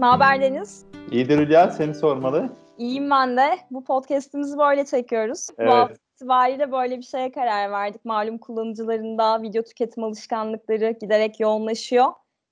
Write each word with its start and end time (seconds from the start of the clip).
Ne 0.00 0.06
haber 0.06 0.40
Deniz? 0.40 0.84
İyidir 1.10 1.38
Hülya, 1.38 1.70
seni 1.70 1.94
sormalı. 1.94 2.48
İyiyim 2.78 3.10
ben 3.10 3.36
de. 3.36 3.58
Bu 3.70 3.84
podcast'imizi 3.84 4.58
böyle 4.58 4.84
çekiyoruz. 4.84 5.46
Evet. 5.58 5.68
Bu 5.68 5.74
hafta 5.74 5.94
itibariyle 6.14 6.72
böyle 6.72 6.98
bir 6.98 7.02
şeye 7.02 7.32
karar 7.32 7.70
verdik. 7.70 8.04
Malum 8.04 8.38
kullanıcıların 8.38 9.18
da 9.18 9.42
video 9.42 9.62
tüketim 9.62 10.04
alışkanlıkları 10.04 10.90
giderek 11.00 11.40
yoğunlaşıyor 11.40 12.06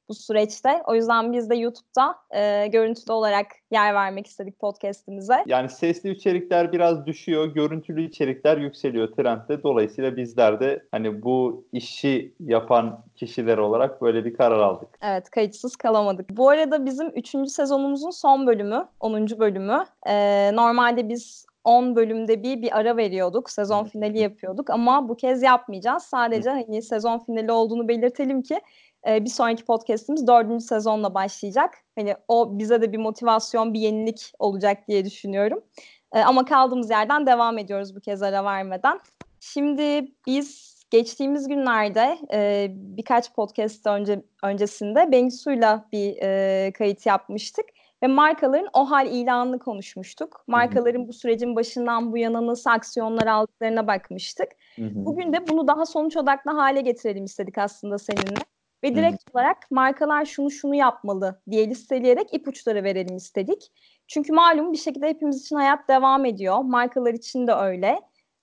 bu 0.09 0.14
süreçte. 0.14 0.82
O 0.86 0.95
yüzden 0.95 1.32
biz 1.32 1.50
de 1.50 1.56
YouTube'da 1.56 2.16
e, 2.30 2.66
görüntülü 2.66 3.12
olarak 3.12 3.46
yer 3.70 3.95
vermek 3.95 4.27
istedik 4.27 4.58
podcast'imize. 4.58 5.45
Yani 5.46 5.68
sesli 5.68 6.11
içerikler 6.11 6.72
biraz 6.72 7.07
düşüyor, 7.07 7.46
görüntülü 7.46 8.08
içerikler 8.08 8.57
yükseliyor 8.57 9.08
trendde. 9.12 9.62
Dolayısıyla 9.62 10.16
bizler 10.16 10.61
de 10.61 10.86
hani 10.90 11.22
bu 11.22 11.64
işi 11.72 12.34
yapan 12.40 13.04
kişiler 13.16 13.58
olarak 13.58 14.02
böyle 14.02 14.25
bir 14.25 14.34
karar 14.34 14.58
aldık. 14.58 14.89
Evet, 15.02 15.30
kayıtsız 15.30 15.76
kalamadık. 15.76 16.30
Bu 16.30 16.49
arada 16.49 16.86
bizim 16.86 17.08
3. 17.08 17.50
sezonumuzun 17.50 18.11
son 18.11 18.46
bölümü, 18.46 18.88
10. 19.00 19.27
bölümü. 19.38 19.85
E, 20.07 20.50
normalde 20.54 21.08
biz 21.08 21.46
10 21.68 21.96
bölümde 21.96 22.43
bir 22.43 22.63
bir 22.63 22.79
ara 22.79 22.96
veriyorduk. 22.96 23.50
Sezon 23.50 23.85
finali 23.85 24.18
yapıyorduk 24.18 24.71
ama 24.71 25.08
bu 25.08 25.16
kez 25.16 25.43
yapmayacağız. 25.43 26.02
Sadece 26.02 26.50
hani 26.50 26.82
sezon 26.82 27.18
finali 27.18 27.52
olduğunu 27.52 27.88
belirtelim 27.88 28.43
ki 28.43 28.61
e, 29.08 29.25
bir 29.25 29.30
sonraki 29.30 29.64
podcastimiz 29.64 30.26
dördüncü 30.26 30.64
sezonla 30.64 31.14
başlayacak. 31.14 31.75
Hani 31.98 32.14
o 32.28 32.58
bize 32.58 32.83
de 32.83 32.92
bir 32.92 32.98
motivasyon, 32.98 33.74
bir 33.74 33.80
yenilik 33.80 34.33
olacak 34.38 34.88
diye 34.88 35.05
düşünüyorum. 35.05 35.61
E, 36.14 36.20
ama 36.20 36.44
kaldığımız 36.44 36.91
yerden 36.91 37.27
devam 37.27 37.58
ediyoruz 37.58 37.97
bu 37.97 38.00
kez 38.00 38.22
ara 38.22 38.44
vermeden. 38.44 39.00
Şimdi 39.41 40.12
biz 40.27 40.78
geçtiğimiz 40.91 41.48
günlerde 41.48 42.19
e, 42.33 42.69
birkaç 42.70 43.33
podcast 43.33 43.86
önce 43.86 44.22
öncesinde 44.42 45.12
Bengisu'yla 45.12 45.88
bir 45.92 46.16
e, 46.22 46.72
kayıt 46.72 47.06
yapmıştık 47.06 47.64
ve 48.02 48.06
markaların 48.06 48.68
o 48.72 48.90
hal 48.90 49.06
ilanını 49.06 49.58
konuşmuştuk. 49.58 50.44
Markaların 50.46 51.08
bu 51.08 51.12
sürecin 51.12 51.56
başından 51.56 52.12
bu 52.12 52.18
yana 52.18 52.46
nasıl 52.46 52.70
aksiyonlar 52.70 53.27
aldıklarına 53.27 53.86
bakmıştık. 53.86 54.48
Bugün 54.78 55.33
de 55.33 55.48
bunu 55.48 55.68
daha 55.68 55.86
sonuç 55.86 56.16
odaklı 56.16 56.50
hale 56.50 56.80
getirelim 56.80 57.24
istedik 57.24 57.58
aslında 57.58 57.98
seninle. 57.98 58.58
Ve 58.84 58.94
direkt 58.94 59.22
Hı. 59.28 59.32
olarak 59.32 59.70
markalar 59.70 60.24
şunu 60.24 60.50
şunu 60.50 60.74
yapmalı 60.74 61.42
diye 61.50 61.70
listeleyerek 61.70 62.34
ipuçları 62.34 62.84
verelim 62.84 63.16
istedik. 63.16 63.72
Çünkü 64.06 64.32
malum 64.32 64.72
bir 64.72 64.78
şekilde 64.78 65.08
hepimiz 65.08 65.40
için 65.40 65.56
hayat 65.56 65.88
devam 65.88 66.24
ediyor. 66.24 66.58
Markalar 66.58 67.14
için 67.14 67.46
de 67.46 67.52
öyle. 67.52 68.00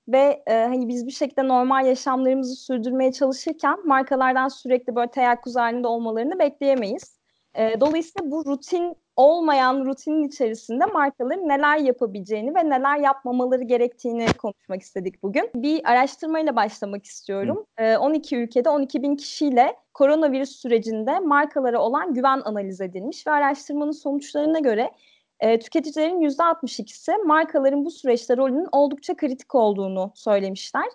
Ve 0.07 0.43
e, 0.47 0.53
hani 0.53 0.87
biz 0.87 1.07
bir 1.07 1.11
şekilde 1.11 1.47
normal 1.47 1.85
yaşamlarımızı 1.85 2.55
sürdürmeye 2.55 3.11
çalışırken 3.11 3.87
markalardan 3.87 4.47
sürekli 4.47 4.95
böyle 4.95 5.11
teyakkuz 5.11 5.55
halinde 5.55 5.87
olmalarını 5.87 6.39
bekleyemeyiz. 6.39 7.19
E, 7.55 7.79
dolayısıyla 7.79 8.31
bu 8.31 8.45
rutin 8.45 8.97
olmayan 9.15 9.85
rutinin 9.85 10.27
içerisinde 10.27 10.85
markaların 10.85 11.49
neler 11.49 11.77
yapabileceğini 11.77 12.55
ve 12.55 12.69
neler 12.69 12.97
yapmamaları 12.97 13.63
gerektiğini 13.63 14.25
konuşmak 14.37 14.81
istedik 14.81 15.23
bugün. 15.23 15.49
Bir 15.55 15.91
araştırmayla 15.91 16.55
başlamak 16.55 17.05
istiyorum. 17.05 17.65
Hı. 17.79 17.83
E, 17.83 17.97
12 17.97 18.37
ülkede 18.37 18.69
12 18.69 19.03
bin 19.03 19.15
kişiyle 19.15 19.75
koronavirüs 19.93 20.49
sürecinde 20.49 21.19
markalara 21.19 21.79
olan 21.79 22.13
güven 22.13 22.41
analiz 22.45 22.81
edilmiş 22.81 23.27
ve 23.27 23.31
araştırmanın 23.31 23.91
sonuçlarına 23.91 24.59
göre 24.59 24.91
e, 25.39 25.59
tüketicilerin 25.59 26.21
%62'si 26.21 27.17
markaların 27.25 27.85
bu 27.85 27.91
süreçte 27.91 28.37
rolünün 28.37 28.67
oldukça 28.71 29.15
kritik 29.15 29.55
olduğunu 29.55 30.11
söylemişler. 30.15 30.85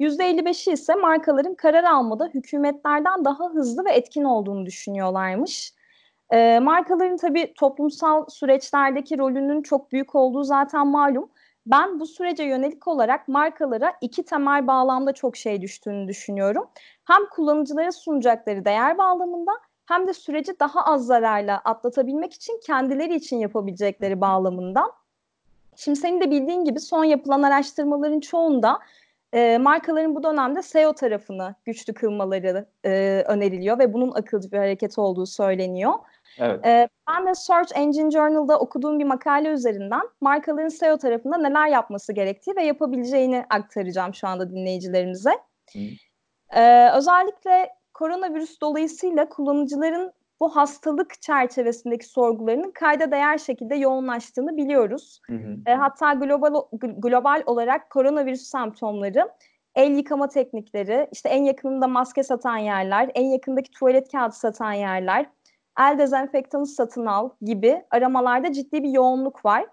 %55'i 0.00 0.72
ise 0.72 0.94
markaların 0.94 1.54
karar 1.54 1.84
almada 1.84 2.26
hükümetlerden 2.26 3.24
daha 3.24 3.50
hızlı 3.54 3.84
ve 3.84 3.92
etkin 3.92 4.24
olduğunu 4.24 4.66
düşünüyorlarmış. 4.66 5.72
E, 6.30 6.58
markaların 6.58 7.16
tabii 7.16 7.54
toplumsal 7.54 8.26
süreçlerdeki 8.28 9.18
rolünün 9.18 9.62
çok 9.62 9.92
büyük 9.92 10.14
olduğu 10.14 10.44
zaten 10.44 10.86
malum. 10.86 11.30
Ben 11.66 12.00
bu 12.00 12.06
sürece 12.06 12.44
yönelik 12.44 12.88
olarak 12.88 13.28
markalara 13.28 13.92
iki 14.00 14.24
temel 14.24 14.66
bağlamda 14.66 15.12
çok 15.12 15.36
şey 15.36 15.62
düştüğünü 15.62 16.08
düşünüyorum. 16.08 16.68
Hem 17.04 17.26
kullanıcılara 17.30 17.92
sunacakları 17.92 18.64
değer 18.64 18.98
bağlamında 18.98 19.52
hem 19.86 20.06
de 20.06 20.12
süreci 20.12 20.60
daha 20.60 20.84
az 20.84 21.06
zararla 21.06 21.60
atlatabilmek 21.64 22.32
için 22.32 22.60
kendileri 22.66 23.14
için 23.14 23.36
yapabilecekleri 23.36 24.20
bağlamında. 24.20 24.92
Şimdi 25.76 25.98
senin 25.98 26.20
de 26.20 26.30
bildiğin 26.30 26.64
gibi 26.64 26.80
son 26.80 27.04
yapılan 27.04 27.42
araştırmaların 27.42 28.20
çoğunda 28.20 28.78
e, 29.32 29.58
markaların 29.58 30.14
bu 30.14 30.22
dönemde 30.22 30.62
SEO 30.62 30.92
tarafını 30.92 31.54
güçlü 31.64 31.94
kılmaları 31.94 32.66
e, 32.84 33.22
öneriliyor 33.26 33.78
ve 33.78 33.92
bunun 33.92 34.12
akılcı 34.12 34.52
bir 34.52 34.58
hareket 34.58 34.98
olduğu 34.98 35.26
söyleniyor. 35.26 35.92
Evet. 36.38 36.66
E, 36.66 36.88
ben 37.08 37.26
de 37.26 37.34
Search 37.34 37.72
Engine 37.74 38.10
Journal'da 38.10 38.58
okuduğum 38.58 38.98
bir 38.98 39.04
makale 39.04 39.48
üzerinden 39.48 40.02
markaların 40.20 40.68
SEO 40.68 40.98
tarafında 40.98 41.38
neler 41.38 41.68
yapması 41.68 42.12
gerektiği 42.12 42.56
ve 42.56 42.64
yapabileceğini 42.64 43.44
aktaracağım 43.50 44.14
şu 44.14 44.28
anda 44.28 44.50
dinleyicilerimize. 44.50 45.32
E, 46.50 46.90
özellikle 46.90 47.70
koronavirüs 47.94 48.60
dolayısıyla 48.60 49.28
kullanıcıların 49.28 50.12
bu 50.40 50.56
hastalık 50.56 51.22
çerçevesindeki 51.22 52.06
sorgularının 52.06 52.70
kayda 52.70 53.10
değer 53.10 53.38
şekilde 53.38 53.74
yoğunlaştığını 53.74 54.56
biliyoruz. 54.56 55.20
Hı 55.26 55.32
hı. 55.32 55.56
E, 55.66 55.74
hatta 55.74 56.12
global 56.12 56.62
global 56.98 57.42
olarak 57.46 57.90
koronavirüs 57.90 58.42
semptomları, 58.42 59.28
el 59.74 59.90
yıkama 59.90 60.28
teknikleri, 60.28 61.08
işte 61.12 61.28
en 61.28 61.44
yakınında 61.44 61.88
maske 61.88 62.22
satan 62.22 62.56
yerler, 62.56 63.10
en 63.14 63.24
yakındaki 63.24 63.70
tuvalet 63.70 64.12
kağıdı 64.12 64.34
satan 64.34 64.72
yerler, 64.72 65.26
el 65.78 65.98
dezenfektanı 65.98 66.66
satın 66.66 67.06
al 67.06 67.30
gibi 67.42 67.82
aramalarda 67.90 68.52
ciddi 68.52 68.82
bir 68.82 68.88
yoğunluk 68.88 69.44
var. 69.44 69.66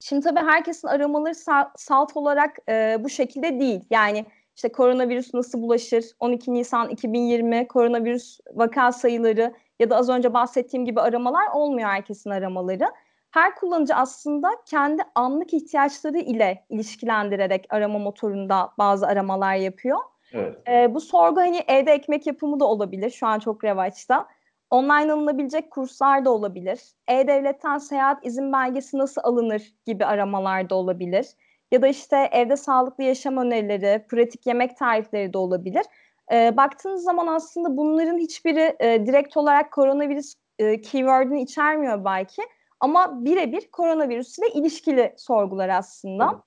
Şimdi 0.00 0.24
tabii 0.24 0.40
herkesin 0.40 0.88
aramaları 0.88 1.34
salt 1.76 2.16
olarak 2.16 2.56
e, 2.68 2.96
bu 3.00 3.08
şekilde 3.08 3.60
değil. 3.60 3.80
Yani 3.90 4.26
işte 4.56 4.72
koronavirüs 4.72 5.34
nasıl 5.34 5.62
bulaşır, 5.62 6.04
12 6.20 6.52
Nisan 6.54 6.88
2020 6.88 7.68
koronavirüs 7.68 8.40
vaka 8.54 8.92
sayıları 8.92 9.54
ya 9.80 9.90
da 9.90 9.96
az 9.96 10.08
önce 10.08 10.34
bahsettiğim 10.34 10.84
gibi 10.84 11.00
aramalar 11.00 11.46
olmuyor 11.54 11.88
herkesin 11.88 12.30
aramaları. 12.30 12.84
Her 13.30 13.54
kullanıcı 13.54 13.94
aslında 13.94 14.48
kendi 14.66 15.02
anlık 15.14 15.54
ihtiyaçları 15.54 16.18
ile 16.18 16.64
ilişkilendirerek 16.70 17.66
arama 17.70 17.98
motorunda 17.98 18.70
bazı 18.78 19.06
aramalar 19.06 19.54
yapıyor. 19.54 19.98
Evet. 20.32 20.56
Ee, 20.68 20.94
bu 20.94 21.00
sorgu 21.00 21.40
hani 21.40 21.60
evde 21.68 21.92
ekmek 21.92 22.26
yapımı 22.26 22.60
da 22.60 22.64
olabilir. 22.64 23.10
Şu 23.10 23.26
an 23.26 23.38
çok 23.38 23.64
revaçta. 23.64 24.26
Online 24.74 25.12
alınabilecek 25.12 25.70
kurslar 25.70 26.24
da 26.24 26.30
olabilir. 26.30 26.80
E-Devlet'ten 27.08 27.78
seyahat 27.78 28.26
izin 28.26 28.52
belgesi 28.52 28.98
nasıl 28.98 29.20
alınır 29.24 29.74
gibi 29.86 30.04
aramalar 30.04 30.70
da 30.70 30.74
olabilir. 30.74 31.26
Ya 31.70 31.82
da 31.82 31.88
işte 31.88 32.28
evde 32.32 32.56
sağlıklı 32.56 33.04
yaşam 33.04 33.36
önerileri, 33.36 34.06
pratik 34.08 34.46
yemek 34.46 34.76
tarifleri 34.76 35.32
de 35.32 35.38
olabilir. 35.38 35.86
E, 36.32 36.56
baktığınız 36.56 37.02
zaman 37.02 37.26
aslında 37.26 37.76
bunların 37.76 38.18
hiçbiri 38.18 38.76
e, 38.80 39.06
direkt 39.06 39.36
olarak 39.36 39.72
koronavirüs 39.72 40.34
e, 40.58 40.80
keyword'ünü 40.80 41.40
içermiyor 41.40 42.04
belki. 42.04 42.42
Ama 42.80 43.24
birebir 43.24 43.70
koronavirüs 43.70 44.38
ile 44.38 44.48
ilişkili 44.48 45.14
sorgular 45.16 45.68
aslında. 45.68 46.42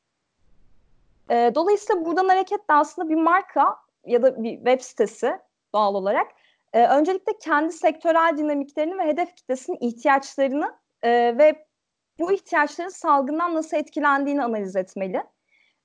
E, 1.29 1.51
dolayısıyla 1.55 2.05
buradan 2.05 2.29
hareketle 2.29 2.73
aslında 2.73 3.09
bir 3.09 3.15
marka 3.15 3.75
ya 4.05 4.23
da 4.23 4.43
bir 4.43 4.55
web 4.55 4.81
sitesi 4.81 5.39
doğal 5.73 5.95
olarak 5.95 6.27
e, 6.73 6.87
öncelikle 6.87 7.33
kendi 7.43 7.73
sektörel 7.73 8.37
dinamiklerini 8.37 8.97
ve 8.97 9.03
hedef 9.03 9.35
kitlesinin 9.35 9.77
ihtiyaçlarını 9.81 10.75
e, 11.03 11.09
ve 11.37 11.65
bu 12.19 12.31
ihtiyaçların 12.31 12.89
salgından 12.89 13.55
nasıl 13.55 13.77
etkilendiğini 13.77 14.43
analiz 14.43 14.75
etmeli. 14.75 15.23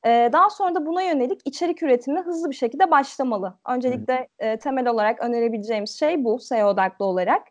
E, 0.07 0.31
daha 0.33 0.51
sonra 0.51 0.75
da 0.75 0.87
buna 0.87 1.03
yönelik 1.03 1.41
içerik 1.45 1.83
üretimine 1.83 2.21
hızlı 2.21 2.51
bir 2.51 2.55
şekilde 2.55 2.91
başlamalı. 2.91 3.59
Öncelikle 3.69 4.29
e, 4.39 4.57
temel 4.57 4.89
olarak 4.89 5.21
önerebileceğimiz 5.21 5.99
şey 5.99 6.25
bu 6.25 6.39
SEO 6.39 6.69
odaklı 6.69 7.05
olarak. 7.05 7.43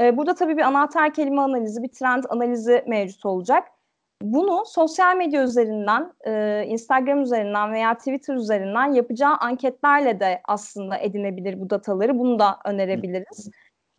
E, 0.00 0.16
burada 0.16 0.34
tabii 0.34 0.56
bir 0.56 0.62
anahtar 0.62 1.14
kelime 1.14 1.40
analizi, 1.40 1.82
bir 1.82 1.88
trend 1.88 2.24
analizi 2.28 2.84
mevcut 2.86 3.26
olacak. 3.26 3.68
Bunu 4.22 4.62
sosyal 4.66 5.16
medya 5.16 5.42
üzerinden, 5.42 6.12
e, 6.26 6.64
Instagram 6.66 7.22
üzerinden 7.22 7.72
veya 7.72 7.98
Twitter 7.98 8.34
üzerinden 8.34 8.92
yapacağı 8.92 9.36
anketlerle 9.36 10.20
de 10.20 10.40
aslında 10.44 10.98
edinebilir 10.98 11.60
bu 11.60 11.70
dataları. 11.70 12.18
Bunu 12.18 12.38
da 12.38 12.58
önerebiliriz. 12.64 13.50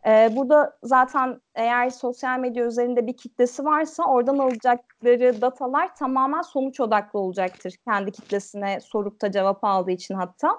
E, 0.06 0.36
burada 0.36 0.78
zaten 0.82 1.40
eğer 1.54 1.90
sosyal 1.90 2.38
medya 2.38 2.64
üzerinde 2.64 3.06
bir 3.06 3.16
kitlesi 3.16 3.64
varsa 3.64 4.04
oradan 4.04 4.38
alacakları 4.38 5.40
datalar 5.40 5.94
tamamen 5.96 6.42
sonuç 6.42 6.80
odaklı 6.80 7.18
olacaktır. 7.18 7.74
Kendi 7.84 8.12
kitlesine 8.12 8.80
sorup 8.80 9.22
da 9.22 9.32
cevap 9.32 9.64
aldığı 9.64 9.90
için 9.90 10.14
hatta. 10.14 10.58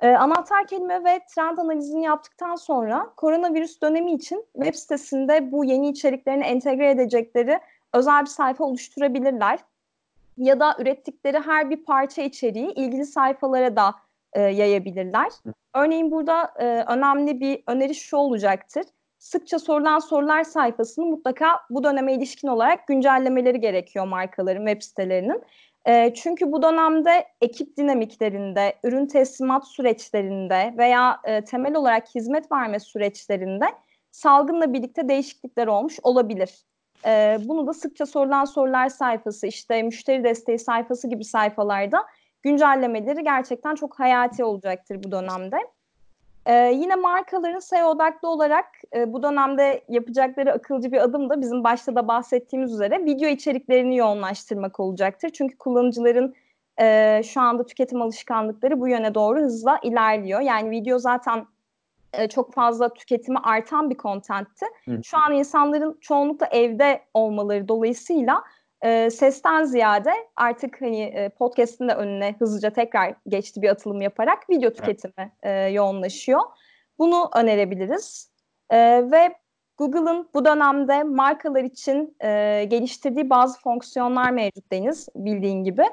E, 0.00 0.08
anahtar 0.08 0.66
kelime 0.66 1.04
ve 1.04 1.20
trend 1.34 1.58
analizini 1.58 2.04
yaptıktan 2.04 2.54
sonra 2.54 3.12
koronavirüs 3.16 3.82
dönemi 3.82 4.12
için 4.12 4.44
web 4.54 4.74
sitesinde 4.74 5.52
bu 5.52 5.64
yeni 5.64 5.88
içeriklerini 5.88 6.44
entegre 6.44 6.90
edecekleri 6.90 7.60
özel 7.94 8.20
bir 8.20 8.30
sayfa 8.30 8.64
oluşturabilirler. 8.64 9.58
Ya 10.36 10.60
da 10.60 10.76
ürettikleri 10.78 11.38
her 11.38 11.70
bir 11.70 11.84
parça 11.84 12.22
içeriği 12.22 12.72
ilgili 12.72 13.06
sayfalara 13.06 13.76
da 13.76 13.94
e, 14.32 14.40
yayabilirler. 14.40 15.32
Örneğin 15.74 16.10
burada 16.10 16.52
e, 16.58 16.64
önemli 16.64 17.40
bir 17.40 17.62
öneri 17.66 17.94
şu 17.94 18.16
olacaktır. 18.16 18.84
sıkça 19.18 19.58
sorulan 19.58 19.98
sorular 19.98 20.44
sayfasını 20.44 21.06
mutlaka 21.06 21.60
bu 21.70 21.84
döneme 21.84 22.14
ilişkin 22.14 22.48
olarak 22.48 22.86
güncellemeleri 22.86 23.60
gerekiyor 23.60 24.06
markaların 24.06 24.66
web 24.66 24.82
sitelerinin. 24.82 25.42
E, 25.86 26.14
çünkü 26.14 26.52
bu 26.52 26.62
dönemde 26.62 27.26
ekip 27.40 27.76
dinamiklerinde, 27.76 28.78
ürün 28.84 29.06
teslimat 29.06 29.66
süreçlerinde 29.66 30.74
veya 30.78 31.20
e, 31.24 31.44
temel 31.44 31.74
olarak 31.74 32.14
hizmet 32.14 32.52
verme 32.52 32.80
süreçlerinde 32.80 33.66
salgınla 34.10 34.72
birlikte 34.72 35.08
değişiklikler 35.08 35.66
olmuş 35.66 35.98
olabilir. 36.02 36.64
E, 37.06 37.38
bunu 37.44 37.66
da 37.66 37.72
sıkça 37.72 38.06
sorulan 38.06 38.44
sorular 38.44 38.88
sayfası, 38.88 39.46
işte 39.46 39.82
müşteri 39.82 40.24
desteği 40.24 40.58
sayfası 40.58 41.08
gibi 41.08 41.24
sayfalarda 41.24 42.06
güncellemeleri 42.42 43.24
gerçekten 43.24 43.74
çok 43.74 44.00
hayati 44.00 44.44
olacaktır 44.44 45.04
bu 45.04 45.12
dönemde. 45.12 45.56
Ee, 46.46 46.72
yine 46.74 46.94
markaların 46.94 47.58
SEO 47.58 47.88
odaklı 47.88 48.28
olarak 48.28 48.64
e, 48.96 49.12
bu 49.12 49.22
dönemde 49.22 49.84
yapacakları 49.88 50.52
akılcı 50.52 50.92
bir 50.92 50.98
adım 50.98 51.30
da 51.30 51.40
bizim 51.40 51.64
başta 51.64 51.94
da 51.94 52.08
bahsettiğimiz 52.08 52.72
üzere 52.72 53.04
video 53.04 53.28
içeriklerini 53.28 53.96
yoğunlaştırmak 53.96 54.80
olacaktır. 54.80 55.30
Çünkü 55.30 55.58
kullanıcıların 55.58 56.34
e, 56.80 57.20
şu 57.24 57.40
anda 57.40 57.66
tüketim 57.66 58.02
alışkanlıkları 58.02 58.80
bu 58.80 58.88
yöne 58.88 59.14
doğru 59.14 59.40
hızla 59.40 59.78
ilerliyor. 59.82 60.40
Yani 60.40 60.70
video 60.70 60.98
zaten 60.98 61.46
e, 62.12 62.28
çok 62.28 62.54
fazla 62.54 62.94
tüketimi 62.94 63.38
artan 63.38 63.90
bir 63.90 63.96
kontentti. 63.96 64.66
Şu 65.04 65.18
an 65.18 65.32
insanların 65.32 65.98
çoğunlukla 66.00 66.46
evde 66.46 67.02
olmaları 67.14 67.68
dolayısıyla 67.68 68.42
e, 68.82 69.10
sesten 69.10 69.64
ziyade 69.64 70.12
artık 70.36 70.82
hani 70.82 71.02
e, 71.02 71.28
podcast'in 71.28 71.88
de 71.88 71.94
önüne 71.94 72.34
hızlıca 72.38 72.70
tekrar 72.70 73.14
geçti 73.28 73.62
bir 73.62 73.68
atılım 73.68 74.00
yaparak 74.00 74.50
video 74.50 74.72
tüketimi 74.72 75.32
e, 75.42 75.50
yoğunlaşıyor. 75.52 76.40
Bunu 76.98 77.30
önerebiliriz. 77.34 78.30
E, 78.70 79.10
ve 79.10 79.34
Google'ın 79.78 80.28
bu 80.34 80.44
dönemde 80.44 81.02
markalar 81.02 81.64
için 81.64 82.16
e, 82.20 82.64
geliştirdiği 82.64 83.30
bazı 83.30 83.60
fonksiyonlar 83.60 84.30
mevcut 84.30 84.72
Deniz 84.72 85.08
bildiğin 85.16 85.64
gibi. 85.64 85.84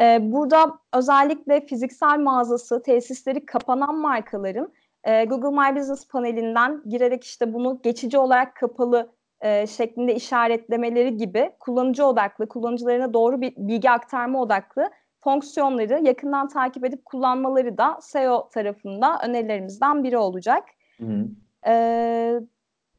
E, 0.00 0.18
burada 0.20 0.78
özellikle 0.94 1.66
fiziksel 1.66 2.18
mağazası, 2.18 2.82
tesisleri 2.82 3.46
kapanan 3.46 3.94
markaların 3.98 4.72
e, 5.06 5.24
Google 5.24 5.50
My 5.50 5.76
Business 5.76 6.08
panelinden 6.08 6.82
girerek 6.86 7.24
işte 7.24 7.54
bunu 7.54 7.80
geçici 7.82 8.18
olarak 8.18 8.56
kapalı 8.56 9.10
e, 9.40 9.66
şeklinde 9.66 10.14
işaretlemeleri 10.14 11.16
gibi 11.16 11.50
kullanıcı 11.60 12.06
odaklı, 12.06 12.48
kullanıcılarına 12.48 13.14
doğru 13.14 13.40
bir 13.40 13.56
bilgi 13.56 13.90
aktarma 13.90 14.42
odaklı 14.42 14.90
fonksiyonları 15.20 16.04
yakından 16.04 16.48
takip 16.48 16.84
edip 16.84 17.04
kullanmaları 17.04 17.78
da 17.78 17.98
SEO 18.00 18.48
tarafında 18.48 19.18
önerilerimizden 19.24 20.04
biri 20.04 20.18
olacak. 20.18 20.64
Hı 20.98 21.04
hı. 21.04 21.26
Ee, 21.66 22.40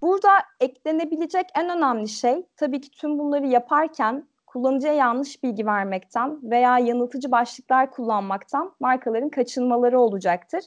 burada 0.01 0.29
eklenebilecek 0.59 1.45
en 1.55 1.69
önemli 1.69 2.07
şey 2.07 2.45
tabii 2.55 2.81
ki 2.81 2.91
tüm 2.91 3.19
bunları 3.19 3.47
yaparken 3.47 4.27
kullanıcıya 4.47 4.93
yanlış 4.93 5.43
bilgi 5.43 5.65
vermekten 5.65 6.51
veya 6.51 6.79
yanıltıcı 6.79 7.31
başlıklar 7.31 7.91
kullanmaktan 7.91 8.75
markaların 8.79 9.29
kaçınmaları 9.29 9.99
olacaktır. 9.99 10.63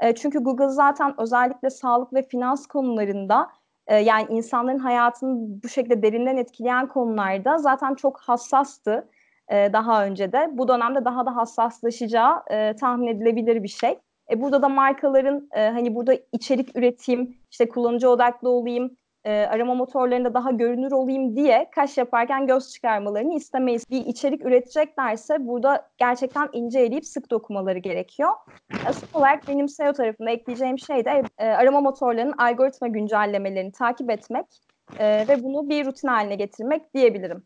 E, 0.00 0.14
çünkü 0.14 0.38
Google 0.38 0.68
zaten 0.68 1.14
özellikle 1.20 1.70
sağlık 1.70 2.14
ve 2.14 2.28
finans 2.28 2.66
konularında 2.66 3.48
e, 3.86 3.96
yani 3.96 4.26
insanların 4.30 4.78
hayatını 4.78 5.62
bu 5.62 5.68
şekilde 5.68 6.02
derinden 6.02 6.36
etkileyen 6.36 6.88
konularda 6.88 7.58
zaten 7.58 7.94
çok 7.94 8.20
hassastı 8.20 9.08
e, 9.48 9.72
daha 9.72 10.04
önce 10.04 10.32
de. 10.32 10.48
Bu 10.52 10.68
dönemde 10.68 11.04
daha 11.04 11.26
da 11.26 11.36
hassaslaşacağı 11.36 12.42
tahmin 12.80 13.06
edilebilir 13.06 13.62
bir 13.62 13.68
şey. 13.68 13.98
Burada 14.36 14.62
da 14.62 14.68
markaların 14.68 15.48
hani 15.52 15.94
burada 15.94 16.14
içerik 16.32 16.76
üreteyim, 16.76 17.36
işte 17.50 17.68
kullanıcı 17.68 18.10
odaklı 18.10 18.48
olayım, 18.48 18.96
e, 19.24 19.32
arama 19.32 19.74
motorlarında 19.74 20.34
daha 20.34 20.50
görünür 20.50 20.92
olayım 20.92 21.36
diye 21.36 21.70
kaş 21.74 21.98
yaparken 21.98 22.46
göz 22.46 22.72
çıkarmalarını 22.72 23.34
istemeyiz. 23.34 23.90
Bir 23.90 24.06
içerik 24.06 24.44
üreteceklerse 24.44 25.46
burada 25.46 25.88
gerçekten 25.98 26.48
ince 26.52 26.80
eleyip 26.80 27.06
sık 27.06 27.30
dokumaları 27.30 27.78
gerekiyor. 27.78 28.30
Asıl 28.86 29.06
olarak 29.14 29.48
benim 29.48 29.68
SEO 29.68 29.92
tarafında 29.92 30.30
ekleyeceğim 30.30 30.78
şey 30.78 31.04
de 31.04 31.22
e, 31.38 31.46
arama 31.46 31.80
motorlarının 31.80 32.34
algoritma 32.38 32.88
güncellemelerini 32.88 33.72
takip 33.72 34.10
etmek 34.10 34.46
e, 34.98 35.28
ve 35.28 35.42
bunu 35.42 35.68
bir 35.68 35.86
rutin 35.86 36.08
haline 36.08 36.34
getirmek 36.34 36.94
diyebilirim. 36.94 37.42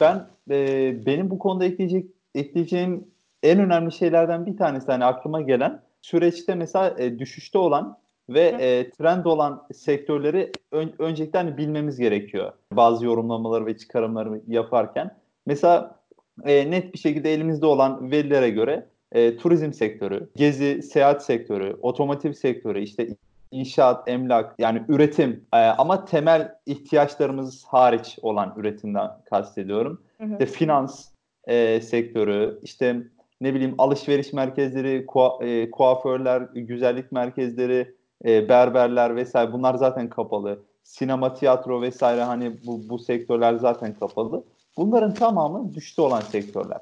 Ben 0.00 0.26
e, 0.50 1.06
benim 1.06 1.30
bu 1.30 1.38
konuda 1.38 1.64
ekleyecek 1.64 2.06
ekleyeceğim 2.34 3.08
en 3.42 3.58
önemli 3.58 3.92
şeylerden 3.92 4.46
bir 4.46 4.56
tanesi 4.56 4.86
hani 4.86 5.04
aklıma 5.04 5.40
gelen 5.40 5.82
süreçte 6.02 6.54
mesela 6.54 6.94
e, 6.98 7.18
düşüşte 7.18 7.58
olan 7.58 7.98
ve 8.28 8.40
e, 8.40 8.90
trend 8.90 9.24
olan 9.24 9.66
sektörleri 9.74 10.52
ön, 10.72 10.92
öncelikle 10.98 11.38
hani 11.38 11.56
bilmemiz 11.56 11.98
gerekiyor. 11.98 12.52
Bazı 12.72 13.04
yorumlamaları 13.04 13.66
ve 13.66 13.78
çıkarımları 13.78 14.40
yaparken. 14.46 15.16
Mesela 15.46 16.00
e, 16.44 16.70
net 16.70 16.94
bir 16.94 16.98
şekilde 16.98 17.34
elimizde 17.34 17.66
olan 17.66 18.10
verilere 18.10 18.50
göre 18.50 18.86
e, 19.12 19.36
turizm 19.36 19.72
sektörü, 19.72 20.30
gezi, 20.36 20.82
seyahat 20.82 21.24
sektörü, 21.24 21.76
otomotiv 21.82 22.32
sektörü, 22.32 22.80
işte 22.80 23.08
inşaat, 23.50 24.08
emlak 24.08 24.54
yani 24.58 24.82
üretim 24.88 25.44
e, 25.52 25.56
ama 25.56 26.04
temel 26.04 26.54
ihtiyaçlarımız 26.66 27.64
hariç 27.64 28.18
olan 28.22 28.54
üretimden 28.56 29.10
kastediyorum. 29.30 30.02
Hı 30.18 30.24
hı. 30.24 30.32
İşte 30.32 30.46
finans 30.46 31.08
e, 31.44 31.80
sektörü, 31.80 32.58
işte 32.62 33.02
ne 33.40 33.54
bileyim 33.54 33.74
alışveriş 33.78 34.32
merkezleri, 34.32 35.06
kua, 35.06 35.44
e, 35.44 35.70
kuaförler, 35.70 36.40
güzellik 36.54 37.12
merkezleri, 37.12 37.94
e, 38.24 38.48
berberler 38.48 39.16
vesaire 39.16 39.52
bunlar 39.52 39.74
zaten 39.74 40.08
kapalı. 40.08 40.58
Sinema, 40.82 41.34
tiyatro 41.34 41.82
vesaire 41.82 42.22
hani 42.22 42.52
bu, 42.66 42.88
bu 42.88 42.98
sektörler 42.98 43.54
zaten 43.54 43.94
kapalı. 43.94 44.44
Bunların 44.76 45.14
tamamı 45.14 45.74
düştü 45.74 46.02
olan 46.02 46.20
sektörler. 46.20 46.80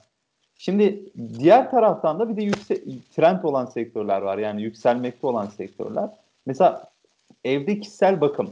Şimdi 0.58 1.02
diğer 1.38 1.70
taraftan 1.70 2.18
da 2.18 2.28
bir 2.28 2.36
de 2.36 2.42
yükse 2.42 2.80
trend 3.16 3.42
olan 3.42 3.66
sektörler 3.66 4.22
var. 4.22 4.38
Yani 4.38 4.62
yükselmekte 4.62 5.26
olan 5.26 5.46
sektörler. 5.46 6.08
Mesela 6.46 6.84
evde 7.44 7.80
kişisel 7.80 8.20
bakım. 8.20 8.50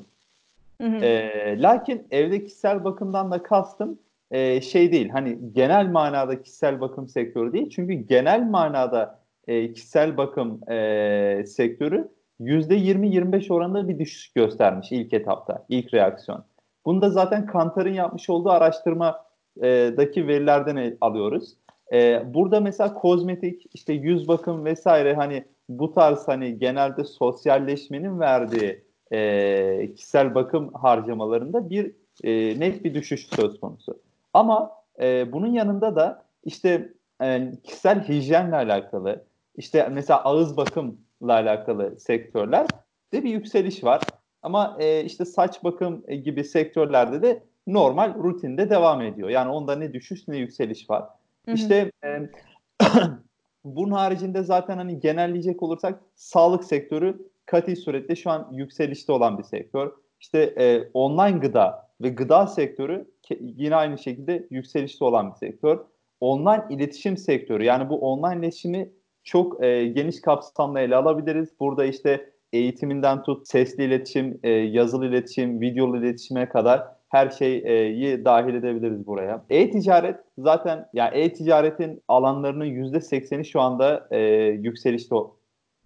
Hı 0.81 0.87
hı. 0.87 1.05
E, 1.05 1.63
lakin 1.63 2.07
evde 2.11 2.45
kişisel 2.45 2.85
bakımdan 2.85 3.31
da 3.31 3.43
kastım 3.43 3.99
e, 4.31 4.61
şey 4.61 4.93
değil. 4.93 5.09
Hani 5.09 5.39
genel 5.55 5.87
manada 5.87 6.43
kişisel 6.43 6.81
bakım 6.81 7.09
sektörü 7.09 7.53
değil. 7.53 7.71
Çünkü 7.71 7.93
genel 7.93 8.43
manada 8.43 9.19
e, 9.49 9.73
kişisel 9.73 10.17
bakım 10.17 10.71
e, 10.71 11.45
sektörü 11.47 12.09
%20-25 12.41 13.53
oranında 13.53 13.89
bir 13.89 13.99
düşüş 13.99 14.33
göstermiş 14.33 14.93
ilk 14.93 15.13
etapta, 15.13 15.65
ilk 15.69 15.95
reaksiyon. 15.95 16.45
Bunu 16.85 17.03
da 17.03 17.11
zaten 17.11 17.47
Kantar'ın 17.47 17.95
yapmış 17.95 18.31
olduğu 18.31 18.51
araştırmadaki 18.51 20.29
verilerden 20.29 20.97
alıyoruz. 21.01 21.55
E, 21.93 22.23
burada 22.35 22.61
mesela 22.61 22.95
kozmetik, 22.95 23.67
işte 23.75 23.93
yüz 23.93 24.29
bakım 24.29 24.65
vesaire 24.65 25.15
hani 25.15 25.45
bu 25.69 25.93
tarz 25.93 26.29
hani 26.29 26.59
genelde 26.59 27.05
sosyalleşmenin 27.05 28.21
verdiği 28.21 28.85
e, 29.13 29.95
kişisel 29.97 30.35
bakım 30.35 30.73
harcamalarında 30.75 31.71
bir 31.71 31.93
e, 32.25 32.61
net 32.61 32.85
bir 32.85 32.95
düşüş 32.95 33.27
söz 33.27 33.61
konusu. 33.61 34.01
Ama 34.35 34.71
e, 35.01 35.33
bunun 35.33 35.53
yanında 35.53 35.97
da 35.97 36.25
işte 36.45 36.93
e, 37.23 37.53
kişisel 37.65 38.09
hijyenle 38.09 38.57
alakalı, 38.57 39.25
işte 39.57 39.89
mesela 39.93 40.25
ağız 40.25 40.57
bakım 40.57 40.99
alakalı 41.29 42.01
sektörler 42.01 42.67
de 43.13 43.25
bir 43.25 43.31
yükseliş 43.31 43.85
var. 43.85 44.01
Ama 44.43 44.77
e, 44.81 45.05
işte 45.05 45.25
saç 45.25 45.65
bakım 45.65 46.07
gibi 46.07 46.45
sektörlerde 46.45 47.23
de 47.23 47.43
normal 47.67 48.15
rutinde 48.15 48.71
devam 48.71 49.03
ediyor. 49.03 49.29
Yani 49.29 49.51
onda 49.51 49.77
ne 49.77 49.93
düşüş 49.93 50.29
ne 50.29 50.37
yükseliş 50.37 50.91
var. 50.91 51.03
Hı 51.45 51.51
hı. 51.51 51.55
İşte 51.55 51.93
e, 52.05 52.21
bunun 53.65 53.91
haricinde 53.91 54.43
zaten 54.43 54.77
hani 54.77 55.01
genelleyecek 55.01 55.63
olursak 55.63 56.01
sağlık 56.15 56.65
sektörü 56.65 57.31
kati 57.47 57.77
surette 57.77 58.17
şu 58.17 58.31
an 58.31 58.49
yükselişte 58.53 59.13
olan 59.13 59.39
bir 59.39 59.43
sektör. 59.43 59.93
İşte 60.21 60.55
e, 60.59 60.89
online 60.95 61.39
gıda 61.39 61.91
ve 62.01 62.09
gıda 62.09 62.47
sektörü 62.47 63.11
yine 63.41 63.77
aynı 63.77 63.99
şekilde 63.99 64.47
yükselişte 64.51 65.05
olan 65.05 65.31
bir 65.31 65.37
sektör. 65.37 65.79
Online 66.21 66.65
iletişim 66.71 67.17
sektörü 67.17 67.65
yani 67.65 67.89
bu 67.89 67.99
online 68.01 68.41
iletişimi 68.41 68.91
çok 69.25 69.65
e, 69.65 69.87
geniş 69.87 70.21
kapsamlı 70.21 70.81
ele 70.81 70.97
alabiliriz. 70.97 71.49
Burada 71.61 71.85
işte 71.85 72.31
eğitiminden 72.53 73.23
tut, 73.23 73.49
sesli 73.49 73.85
iletişim, 73.85 74.41
e, 74.43 74.51
yazılı 74.51 75.07
iletişim, 75.07 75.61
videolu 75.61 75.99
iletişime 75.99 76.49
kadar 76.49 76.87
her 77.09 77.31
şeyi 77.31 78.25
dahil 78.25 78.55
edebiliriz 78.55 79.07
buraya. 79.07 79.45
E-ticaret 79.51 80.17
zaten 80.39 80.89
yani 80.93 81.19
e-ticaretin 81.19 82.03
alanlarının 82.09 82.65
%80'i 82.65 83.45
şu 83.45 83.61
anda 83.61 84.09
e, 84.11 84.19
yükselişte 84.47 85.15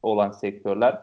olan 0.03 0.31
sektörler. 0.31 0.99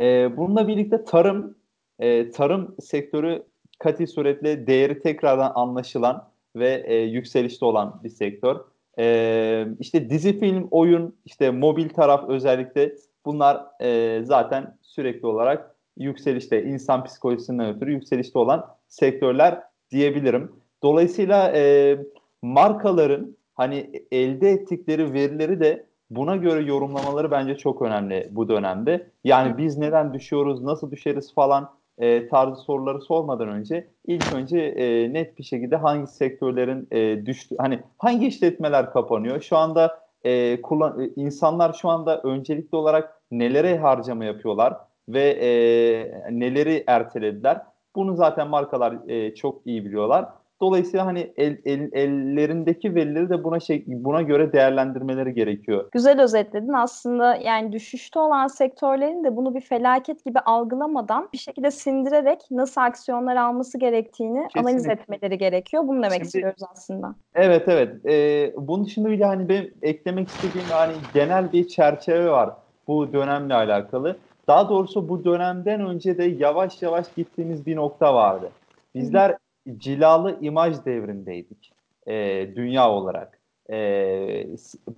E, 0.00 0.36
bununla 0.36 0.68
birlikte 0.68 1.04
tarım, 1.04 1.58
e, 1.98 2.30
tarım 2.30 2.76
sektörü 2.80 3.42
kati 3.78 4.06
suretle 4.06 4.66
değeri 4.66 5.00
tekrardan 5.00 5.52
anlaşılan 5.54 6.28
ve 6.56 6.84
e, 6.86 6.96
yükselişte 6.96 7.64
olan 7.64 8.00
bir 8.04 8.08
sektör. 8.08 8.56
E, 8.98 9.66
işte 9.80 10.10
dizi, 10.10 10.40
film, 10.40 10.68
oyun, 10.70 11.16
işte 11.24 11.50
mobil 11.50 11.88
taraf 11.88 12.28
özellikle 12.28 12.94
bunlar 13.26 13.66
e, 13.80 14.20
zaten 14.24 14.78
sürekli 14.82 15.26
olarak 15.26 15.76
yükselişte, 15.96 16.64
insan 16.64 17.04
psikolojisinden 17.04 17.76
ötürü 17.76 17.92
yükselişte 17.92 18.38
olan 18.38 18.66
sektörler 18.88 19.62
diyebilirim. 19.90 20.52
Dolayısıyla 20.82 21.52
e, 21.54 21.96
markaların 22.42 23.36
hani 23.54 23.90
elde 24.12 24.50
ettikleri 24.50 25.12
verileri 25.12 25.60
de 25.60 25.86
buna 26.10 26.36
göre 26.36 26.60
yorumlamaları 26.64 27.30
bence 27.30 27.56
çok 27.56 27.82
önemli 27.82 28.28
bu 28.30 28.48
dönemde. 28.48 29.10
Yani 29.24 29.58
biz 29.58 29.78
neden 29.78 30.14
düşüyoruz, 30.14 30.62
nasıl 30.62 30.90
düşeriz 30.90 31.34
falan 31.34 31.77
e, 31.98 32.28
tarzı 32.28 32.60
soruları 32.60 33.00
sormadan 33.00 33.48
önce 33.48 33.88
ilk 34.06 34.32
önce 34.32 34.58
e, 34.58 35.12
net 35.12 35.38
bir 35.38 35.44
şekilde 35.44 35.76
hangi 35.76 36.06
sektörlerin 36.06 36.88
e, 36.90 37.26
düştü, 37.26 37.56
hani 37.58 37.80
hangi 37.98 38.26
işletmeler 38.26 38.92
kapanıyor? 38.92 39.40
Şu 39.40 39.56
anda 39.56 40.00
e, 40.24 40.62
kullan, 40.62 41.00
e, 41.00 41.10
insanlar 41.16 41.72
şu 41.72 41.88
anda 41.88 42.20
öncelikli 42.22 42.76
olarak 42.76 43.22
nelere 43.30 43.78
harcama 43.78 44.24
yapıyorlar 44.24 44.76
ve 45.08 45.28
e, 45.30 45.50
neleri 46.30 46.84
ertelediler? 46.86 47.62
Bunu 47.96 48.16
zaten 48.16 48.48
markalar 48.48 49.08
e, 49.08 49.34
çok 49.34 49.66
iyi 49.66 49.84
biliyorlar. 49.84 50.28
Dolayısıyla 50.60 51.06
hani 51.06 51.32
el, 51.36 51.58
el, 51.64 51.88
ellerindeki 51.92 52.94
verileri 52.94 53.28
de 53.28 53.44
buna 53.44 53.60
şey 53.60 53.84
buna 53.86 54.22
göre 54.22 54.52
değerlendirmeleri 54.52 55.34
gerekiyor. 55.34 55.88
Güzel 55.92 56.22
özetledin. 56.22 56.72
Aslında 56.72 57.36
yani 57.36 57.72
düşüşte 57.72 58.18
olan 58.18 58.46
sektörlerin 58.46 59.24
de 59.24 59.36
bunu 59.36 59.54
bir 59.54 59.60
felaket 59.60 60.24
gibi 60.24 60.38
algılamadan 60.38 61.28
bir 61.32 61.38
şekilde 61.38 61.70
sindirerek 61.70 62.40
nasıl 62.50 62.80
aksiyonlar 62.80 63.36
alması 63.36 63.78
gerektiğini 63.78 64.48
Kesinlikle. 64.48 64.60
analiz 64.60 64.88
etmeleri 64.88 65.38
gerekiyor. 65.38 65.82
Bunu 65.88 66.02
demek 66.02 66.12
Şimdi, 66.12 66.26
istiyoruz 66.26 66.62
aslında. 66.72 67.14
Evet 67.34 67.68
evet. 67.68 68.06
Ee, 68.06 68.52
bunun 68.56 68.84
dışında 68.84 69.10
bir 69.10 69.20
hani 69.20 69.48
benim 69.48 69.74
eklemek 69.82 70.28
istediğim 70.28 70.66
hani 70.70 70.92
genel 71.14 71.52
bir 71.52 71.68
çerçeve 71.68 72.30
var 72.30 72.50
bu 72.88 73.12
dönemle 73.12 73.54
alakalı. 73.54 74.16
Daha 74.48 74.68
doğrusu 74.68 75.08
bu 75.08 75.24
dönemden 75.24 75.80
önce 75.80 76.18
de 76.18 76.24
yavaş 76.24 76.82
yavaş 76.82 77.06
gittiğimiz 77.16 77.66
bir 77.66 77.76
nokta 77.76 78.14
vardı. 78.14 78.50
Bizler 78.94 79.36
cilalı 79.76 80.38
imaj 80.40 80.84
devrindeydik 80.84 81.72
e, 82.06 82.46
dünya 82.56 82.90
olarak. 82.90 83.40
E, 83.70 84.46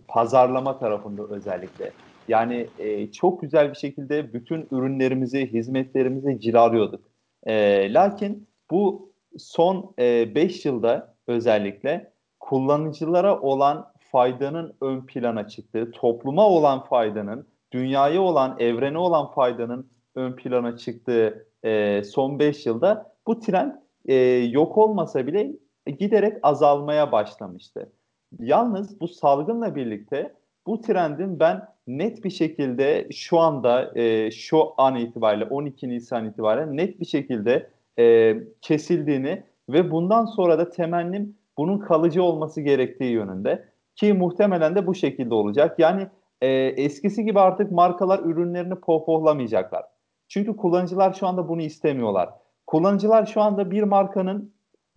pazarlama 0.08 0.78
tarafında 0.78 1.22
özellikle. 1.22 1.90
Yani 2.28 2.66
e, 2.78 3.12
çok 3.12 3.40
güzel 3.40 3.70
bir 3.70 3.74
şekilde 3.74 4.32
bütün 4.32 4.68
ürünlerimizi, 4.70 5.52
hizmetlerimizi 5.52 6.40
cilalıyorduk. 6.40 7.04
E, 7.46 7.92
lakin 7.92 8.48
bu 8.70 9.12
son 9.38 9.94
5 9.98 10.66
e, 10.66 10.68
yılda 10.68 11.14
özellikle 11.26 12.12
kullanıcılara 12.40 13.40
olan 13.40 13.92
faydanın 13.98 14.76
ön 14.80 15.06
plana 15.06 15.48
çıktığı, 15.48 15.90
topluma 15.90 16.48
olan 16.48 16.84
faydanın, 16.84 17.46
dünyaya 17.72 18.20
olan, 18.20 18.56
evrene 18.58 18.98
olan 18.98 19.30
faydanın 19.30 19.90
ön 20.14 20.36
plana 20.36 20.76
çıktığı 20.76 21.46
e, 21.64 22.02
son 22.04 22.38
5 22.38 22.66
yılda 22.66 23.12
bu 23.26 23.40
trend 23.40 23.72
e, 24.10 24.14
yok 24.50 24.78
olmasa 24.78 25.26
bile 25.26 25.52
giderek 25.98 26.36
azalmaya 26.42 27.12
başlamıştı. 27.12 27.92
Yalnız 28.38 29.00
bu 29.00 29.08
salgınla 29.08 29.74
birlikte 29.74 30.34
bu 30.66 30.80
trendin 30.80 31.40
ben 31.40 31.68
net 31.86 32.24
bir 32.24 32.30
şekilde 32.30 33.08
şu 33.12 33.38
anda 33.38 33.98
e, 33.98 34.30
şu 34.30 34.62
an 34.76 34.96
itibariyle 34.96 35.44
12 35.44 35.88
Nisan 35.88 36.26
itibariyle 36.26 36.76
net 36.76 37.00
bir 37.00 37.06
şekilde 37.06 37.70
e, 37.98 38.36
kesildiğini 38.60 39.42
ve 39.68 39.90
bundan 39.90 40.24
sonra 40.24 40.58
da 40.58 40.70
temennim 40.70 41.36
bunun 41.58 41.78
kalıcı 41.78 42.22
olması 42.22 42.60
gerektiği 42.60 43.12
yönünde 43.12 43.64
ki 43.96 44.12
muhtemelen 44.12 44.74
de 44.74 44.86
bu 44.86 44.94
şekilde 44.94 45.34
olacak. 45.34 45.78
Yani 45.78 46.06
e, 46.40 46.48
eskisi 46.56 47.24
gibi 47.24 47.40
artık 47.40 47.72
markalar 47.72 48.18
ürünlerini 48.18 48.74
pohpohlamayacaklar. 48.74 49.84
Çünkü 50.28 50.56
kullanıcılar 50.56 51.12
şu 51.12 51.26
anda 51.26 51.48
bunu 51.48 51.62
istemiyorlar. 51.62 52.30
Kullanıcılar 52.70 53.26
şu 53.26 53.40
anda 53.40 53.70
bir 53.70 53.82
markanın 53.82 54.52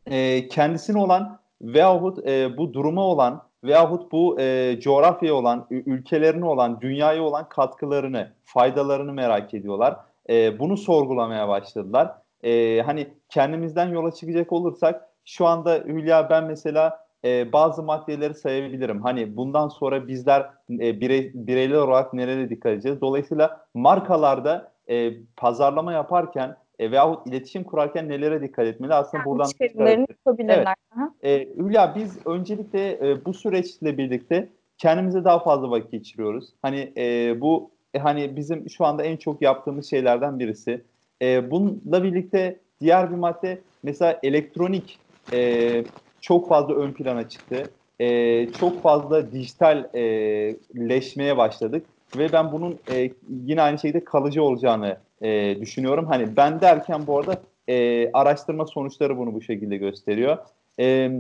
e, 0.06 0.48
kendisine 0.48 1.00
olan 1.00 1.40
veyahut 1.62 2.28
e, 2.28 2.58
bu 2.58 2.74
duruma 2.74 3.02
olan 3.02 3.44
veyahut 3.64 4.12
bu 4.12 4.40
e, 4.40 4.80
coğrafyaya 4.80 5.36
olan, 5.36 5.68
ülkelerine 5.70 6.46
olan, 6.46 6.82
dünyaya 6.82 7.24
olan 7.24 7.50
katkılarını, 7.50 8.34
faydalarını 8.44 9.14
merak 9.14 9.54
ediyorlar. 9.54 9.96
E, 10.30 10.60
bunu 10.60 10.78
sorgulamaya 10.78 11.48
başladılar. 11.48 12.12
E, 12.44 12.82
hani 12.82 13.08
kendimizden 13.30 13.90
yola 13.90 14.12
çıkacak 14.12 14.52
olursak 14.52 15.10
şu 15.26 15.46
anda 15.46 15.76
Hülya 15.76 16.30
ben 16.30 16.44
mesela 16.44 17.06
e, 17.26 17.54
bazı 17.54 17.84
maddeleri 17.84 18.34
sayabilirim. 18.34 19.02
Hani 19.02 19.38
bundan 19.38 19.68
sonra 19.68 20.08
bizler 20.08 20.50
e, 20.70 21.02
birey, 21.02 21.32
bireyler 21.34 21.78
olarak 21.78 22.14
nereye 22.14 22.50
dikkat 22.50 22.72
edeceğiz? 22.72 23.02
Dolayısıyla 23.02 23.66
markalarda 23.74 24.72
e, 24.90 25.14
pazarlama 25.38 25.94
yaparken 25.94 26.56
e, 26.80 26.92
veyahut 26.92 27.28
iletişim 27.28 27.64
kurarken 27.64 28.10
nelere 28.10 28.42
dikkat 28.42 28.68
etmeli? 28.68 28.94
Aslında 28.94 29.18
yani 29.18 29.26
buradan 29.26 29.50
çıkarımlarını 29.50 30.06
yapabilirler. 30.10 30.76
Evet. 31.24 31.24
E, 31.24 31.48
Hülya 31.58 31.96
biz 31.96 32.18
öncelikle 32.26 32.92
e, 32.92 33.26
bu 33.26 33.34
süreçle 33.34 33.98
birlikte 33.98 34.50
kendimize 34.78 35.24
daha 35.24 35.40
fazla 35.40 35.72
vakit 35.72 35.92
geçiriyoruz. 35.92 36.50
Hani 36.62 36.94
e, 36.98 37.36
bu 37.42 37.72
e, 37.94 38.00
hani 38.00 38.36
bizim 38.36 38.70
şu 38.70 38.86
anda 38.86 39.04
en 39.04 39.18
çok 39.18 39.42
yaptığımız 39.42 39.90
şeylerden 39.90 40.40
birisi. 40.40 40.82
E, 41.22 41.52
bununla 41.52 42.04
birlikte 42.04 42.60
diğer 42.82 43.12
bir 43.12 43.16
madde 43.16 43.62
mesela 43.84 44.20
elektronik 44.24 45.00
e, 45.34 45.84
çok 46.22 46.50
fazla 46.50 46.76
ön 46.76 46.92
plana 46.92 47.30
çıktı. 47.30 47.64
E, 48.00 48.48
çok 48.52 48.82
fazla 48.82 49.32
dijitalleşmeye 49.32 51.32
e, 51.32 51.38
başladık 51.38 51.86
ve 52.18 52.32
ben 52.32 52.52
bunun 52.52 52.80
e, 52.92 53.12
yine 53.30 53.62
aynı 53.62 53.80
şekilde 53.80 54.04
kalıcı 54.04 54.44
olacağını 54.44 54.98
e, 55.24 55.62
düşünüyorum. 55.62 56.06
Hani 56.06 56.38
ben 56.38 56.62
derken 56.62 57.08
bu 57.08 57.20
arada 57.20 57.42
e, 57.68 58.12
araştırma 58.12 58.66
sonuçları 58.66 59.18
bunu 59.18 59.34
bu 59.34 59.42
şekilde 59.42 59.78
gösteriyor. 59.78 60.38
E, 60.80 61.12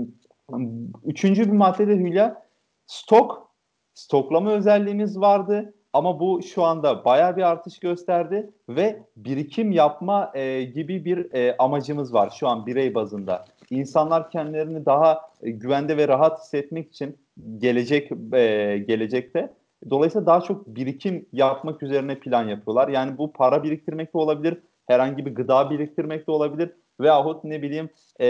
üçüncü 1.05 1.45
bir 1.45 1.57
maddede 1.57 1.95
Hülya 1.95 2.43
stok, 2.88 3.51
stoklama 3.93 4.51
özelliğimiz 4.51 5.19
vardı. 5.19 5.74
Ama 5.93 6.19
bu 6.19 6.41
şu 6.43 6.63
anda 6.63 7.05
baya 7.05 7.38
bir 7.38 7.41
artış 7.41 7.79
gösterdi 7.79 8.50
ve 8.69 9.03
birikim 9.17 9.72
yapma 9.72 10.31
e, 10.33 10.63
gibi 10.63 11.05
bir 11.05 11.33
e, 11.33 11.57
amacımız 11.57 12.13
var 12.13 12.33
şu 12.39 12.48
an 12.48 12.65
birey 12.65 12.95
bazında. 12.95 13.45
İnsanlar 13.69 14.31
kendilerini 14.31 14.86
daha 14.86 15.22
güvende 15.41 15.98
ve 15.98 16.07
rahat 16.07 16.39
hissetmek 16.39 16.88
için 16.88 17.17
gelecek 17.57 18.12
e, 18.33 18.77
gelecekte 18.88 19.53
Dolayısıyla 19.89 20.25
daha 20.25 20.41
çok 20.41 20.67
birikim 20.67 21.25
yapmak 21.33 21.83
üzerine 21.83 22.19
plan 22.19 22.47
yapıyorlar. 22.47 22.87
Yani 22.87 23.17
bu 23.17 23.33
para 23.33 23.63
biriktirmek 23.63 24.13
de 24.13 24.17
olabilir, 24.17 24.57
herhangi 24.87 25.25
bir 25.25 25.35
gıda 25.35 25.69
biriktirmek 25.69 26.27
de 26.27 26.31
olabilir 26.31 26.69
veyahut 26.99 27.43
ne 27.43 27.61
bileyim 27.61 27.89
e, 28.21 28.25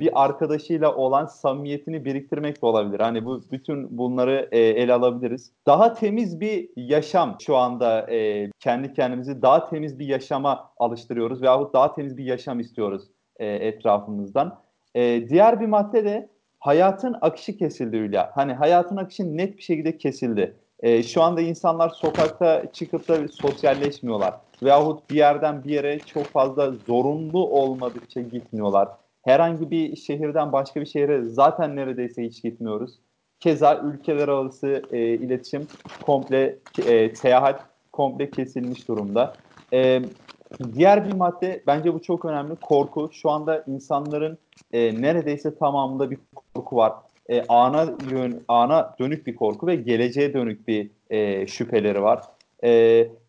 bir 0.00 0.24
arkadaşıyla 0.24 0.94
olan 0.94 1.26
samimiyetini 1.26 2.04
biriktirmek 2.04 2.62
de 2.62 2.66
olabilir. 2.66 3.00
Hani 3.00 3.24
bu 3.24 3.42
bütün 3.52 3.98
bunları 3.98 4.48
e, 4.52 4.58
ele 4.58 4.92
alabiliriz. 4.92 5.52
Daha 5.66 5.94
temiz 5.94 6.40
bir 6.40 6.68
yaşam 6.76 7.36
şu 7.40 7.56
anda 7.56 8.10
e, 8.12 8.50
kendi 8.60 8.92
kendimizi 8.92 9.42
daha 9.42 9.70
temiz 9.70 9.98
bir 9.98 10.06
yaşama 10.06 10.70
alıştırıyoruz 10.76 11.42
veyahut 11.42 11.74
daha 11.74 11.94
temiz 11.94 12.16
bir 12.16 12.24
yaşam 12.24 12.60
istiyoruz 12.60 13.02
e, 13.36 13.46
etrafımızdan. 13.46 14.60
E, 14.94 15.28
diğer 15.28 15.60
bir 15.60 15.66
madde 15.66 16.04
de 16.04 16.28
hayatın 16.58 17.16
akışı 17.20 17.56
kesildi 17.56 17.96
Hülya. 17.96 18.30
Hani 18.34 18.52
hayatın 18.52 18.96
akışı 18.96 19.36
net 19.36 19.56
bir 19.56 19.62
şekilde 19.62 19.98
kesildi. 19.98 20.56
E, 20.82 21.02
şu 21.02 21.22
anda 21.22 21.40
insanlar 21.40 21.88
sokakta 21.88 22.72
çıkıp 22.72 23.08
da 23.08 23.28
sosyalleşmiyorlar. 23.28 24.34
Veyahut 24.62 25.10
bir 25.10 25.16
yerden 25.16 25.64
bir 25.64 25.70
yere 25.70 25.98
çok 25.98 26.24
fazla 26.24 26.72
zorunlu 26.86 27.46
olmadıkça 27.46 28.20
gitmiyorlar. 28.20 28.88
Herhangi 29.22 29.70
bir 29.70 29.96
şehirden 29.96 30.52
başka 30.52 30.80
bir 30.80 30.86
şehre 30.86 31.22
zaten 31.22 31.76
neredeyse 31.76 32.24
hiç 32.24 32.42
gitmiyoruz. 32.42 32.98
Keza 33.40 33.76
ülkeler 33.76 34.28
arası 34.28 34.82
e, 34.92 34.98
iletişim 34.98 35.66
komple, 36.02 36.58
e, 36.86 37.14
seyahat 37.14 37.64
komple 37.92 38.30
kesilmiş 38.30 38.88
durumda. 38.88 39.32
E, 39.72 40.02
diğer 40.74 41.08
bir 41.08 41.12
madde 41.12 41.62
bence 41.66 41.94
bu 41.94 42.02
çok 42.02 42.24
önemli 42.24 42.56
korku. 42.56 43.10
Şu 43.12 43.30
anda 43.30 43.64
insanların 43.66 44.38
e, 44.72 45.02
neredeyse 45.02 45.54
tamamında 45.54 46.10
bir 46.10 46.18
korku 46.54 46.76
var 46.76 46.92
e, 47.28 47.44
ana 47.48 47.94
yön, 48.10 48.44
ana 48.48 48.94
dönük 49.00 49.26
bir 49.26 49.36
korku 49.36 49.66
ve 49.66 49.76
geleceğe 49.76 50.34
dönük 50.34 50.68
bir 50.68 50.90
e, 51.10 51.46
şüpheleri 51.46 52.02
var. 52.02 52.22
E, 52.64 52.70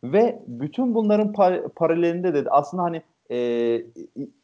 ve 0.03 0.39
bütün 0.47 0.95
bunların 0.95 1.33
par- 1.33 1.69
paralelinde 1.69 2.33
de 2.33 2.49
aslında 2.49 2.83
hani 2.83 3.01
e, 3.31 3.81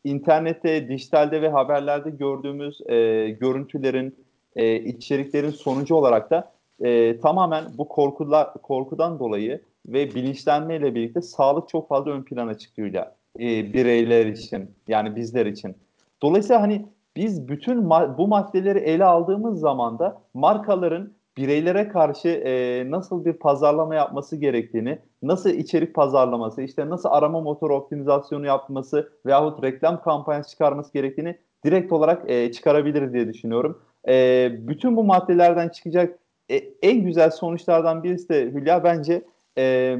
internette, 0.04 0.90
dijitalde 0.90 1.42
ve 1.42 1.50
haberlerde 1.50 2.10
gördüğümüz 2.10 2.82
e, 2.90 3.30
görüntülerin, 3.30 4.16
e, 4.56 4.76
içeriklerin 4.76 5.50
sonucu 5.50 5.96
olarak 5.96 6.30
da 6.32 6.52
e, 6.84 7.20
tamamen 7.20 7.64
bu 7.78 7.88
korkular, 7.88 8.54
korkudan 8.54 9.20
dolayı 9.20 9.62
ve 9.88 10.16
bilinçlenmeyle 10.16 10.96
birlikte 10.96 11.22
sağlık 11.22 11.70
çok 11.70 11.90
fazla 11.90 12.12
ön 12.12 12.24
plana 12.24 12.58
çıkıyor 12.58 12.94
e, 13.40 13.74
bireyler 13.74 14.26
için 14.26 14.72
yani 14.88 15.16
bizler 15.16 15.46
için. 15.46 15.76
Dolayısıyla 16.22 16.62
hani 16.62 16.86
biz 17.16 17.48
bütün 17.48 17.82
ma- 17.82 18.18
bu 18.18 18.28
maddeleri 18.28 18.80
ele 18.80 19.06
aldığımız 19.06 19.60
zaman 19.60 20.00
da 20.00 20.22
markaların 20.34 21.14
bireylere 21.38 21.88
karşı 21.88 22.28
e, 22.28 22.84
nasıl 22.92 23.26
bir 23.26 23.34
pazarlama 23.34 23.96
yapması 23.96 24.36
gerektiğini, 24.36 25.00
nasıl 25.24 25.50
içerik 25.50 25.96
pazarlaması, 25.96 26.62
işte 26.62 26.90
nasıl 26.90 27.10
arama 27.10 27.42
motoru 27.42 27.76
optimizasyonu 27.76 28.46
yapması 28.46 29.10
veyahut 29.26 29.64
reklam 29.64 30.02
kampanyası 30.02 30.50
çıkarması 30.50 30.94
gerektiğini 30.94 31.38
direkt 31.66 31.92
olarak 31.92 32.32
e, 32.32 32.52
çıkarabilir 32.52 33.14
diye 33.14 33.28
düşünüyorum. 33.34 33.82
E, 34.08 34.50
bütün 34.60 34.96
bu 34.96 35.04
maddelerden 35.04 35.70
çıkacak 35.70 36.20
e, 36.52 36.56
en 36.82 37.04
güzel 37.04 37.32
sonuçlardan 37.32 38.04
birisi 38.04 38.30
de 38.30 38.52
Hülya 38.52 38.84
bence 38.84 39.22
e, 39.58 39.98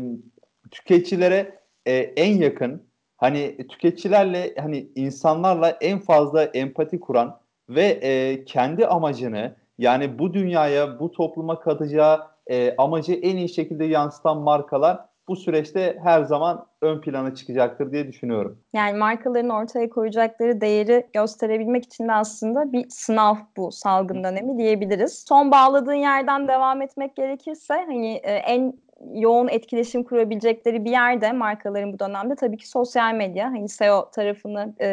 tüketicilere 0.72 1.60
e, 1.86 1.94
en 1.96 2.38
yakın, 2.38 2.84
hani 3.18 3.58
tüketicilerle 3.58 4.56
hani 4.60 4.88
insanlarla 4.96 5.70
en 5.70 6.00
fazla 6.00 6.44
empati 6.44 7.00
kuran 7.00 7.40
ve 7.70 7.84
e, 7.84 8.46
kendi 8.46 8.88
amacını 8.88 9.56
yani 9.78 10.20
bu 10.20 10.34
dünyaya, 10.34 11.00
bu 11.00 11.12
topluma 11.12 11.60
katacağı 11.60 12.20
e, 12.48 12.76
amacı 12.78 13.14
en 13.14 13.38
iyi 13.38 13.50
şekilde 13.50 13.86
yansıtan 13.86 14.38
markalar 14.38 15.00
bu 15.28 15.36
süreçte 15.36 16.00
her 16.04 16.24
zaman 16.24 16.66
ön 16.82 17.02
plana 17.02 17.36
çıkacaktır 17.36 17.92
diye 17.92 18.08
düşünüyorum. 18.08 18.60
Yani 18.74 18.98
markaların 18.98 19.50
ortaya 19.50 19.90
koyacakları 19.90 20.62
değeri 20.62 21.08
gösterebilmek 21.14 21.86
için 21.86 22.08
de 22.08 22.14
aslında 22.14 22.72
bir 22.72 22.86
sınav 22.90 23.36
bu 23.58 23.72
salgın 23.72 24.24
dönemi 24.24 24.58
diyebiliriz. 24.58 25.26
Son 25.28 25.52
bağladığın 25.52 25.94
yerden 25.94 26.48
devam 26.48 26.82
etmek 26.82 27.16
gerekirse 27.16 27.74
hani 27.74 28.14
e, 28.16 28.34
en 28.34 28.74
yoğun 29.14 29.48
etkileşim 29.48 30.04
kurabilecekleri 30.04 30.86
bir 30.86 30.92
yerde 30.92 31.32
markaların 31.32 31.94
bu 31.94 32.00
dönemde 32.00 32.36
tabii 32.36 32.58
ki 32.58 32.70
sosyal 32.70 33.14
medya. 33.14 33.46
Hani 33.46 33.70
SEO 33.70 34.10
tarafını 34.12 34.74
e, 34.80 34.88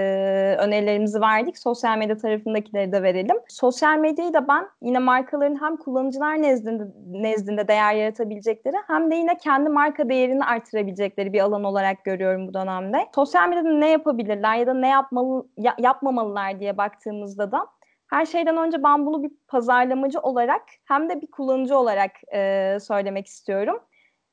önerilerimizi 0.58 1.20
verdik. 1.20 1.58
Sosyal 1.58 1.98
medya 1.98 2.18
tarafındakileri 2.18 2.92
de 2.92 3.02
verelim. 3.02 3.36
Sosyal 3.48 3.98
medyayı 3.98 4.34
da 4.34 4.48
ben 4.48 4.68
yine 4.82 4.98
markaların 4.98 5.62
hem 5.62 5.76
kullanıcılar 5.76 6.42
nezdinde, 6.42 6.84
nezdinde 7.06 7.68
değer 7.68 7.94
yaratabilecekleri 7.94 8.76
hem 8.86 9.10
de 9.10 9.14
yine 9.14 9.38
kendi 9.38 9.70
marka 9.70 10.08
değerini 10.08 10.44
artırabilecekleri 10.44 11.32
bir 11.32 11.40
alan 11.40 11.64
olarak 11.64 12.04
görüyorum 12.04 12.48
bu 12.48 12.54
dönemde. 12.54 12.98
Sosyal 13.14 13.48
medyada 13.48 13.72
ne 13.72 13.90
yapabilirler 13.90 14.56
ya 14.56 14.66
da 14.66 14.74
ne 14.74 14.88
yapmalı 14.88 15.46
ya, 15.56 15.74
yapmamalılar 15.78 16.60
diye 16.60 16.76
baktığımızda 16.76 17.52
da 17.52 17.66
her 18.12 18.26
şeyden 18.26 18.56
önce 18.56 18.82
ben 18.82 19.06
bunu 19.06 19.22
bir 19.22 19.30
pazarlamacı 19.48 20.20
olarak 20.20 20.62
hem 20.84 21.08
de 21.08 21.20
bir 21.20 21.30
kullanıcı 21.30 21.78
olarak 21.78 22.10
e, 22.34 22.78
söylemek 22.80 23.26
istiyorum. 23.26 23.80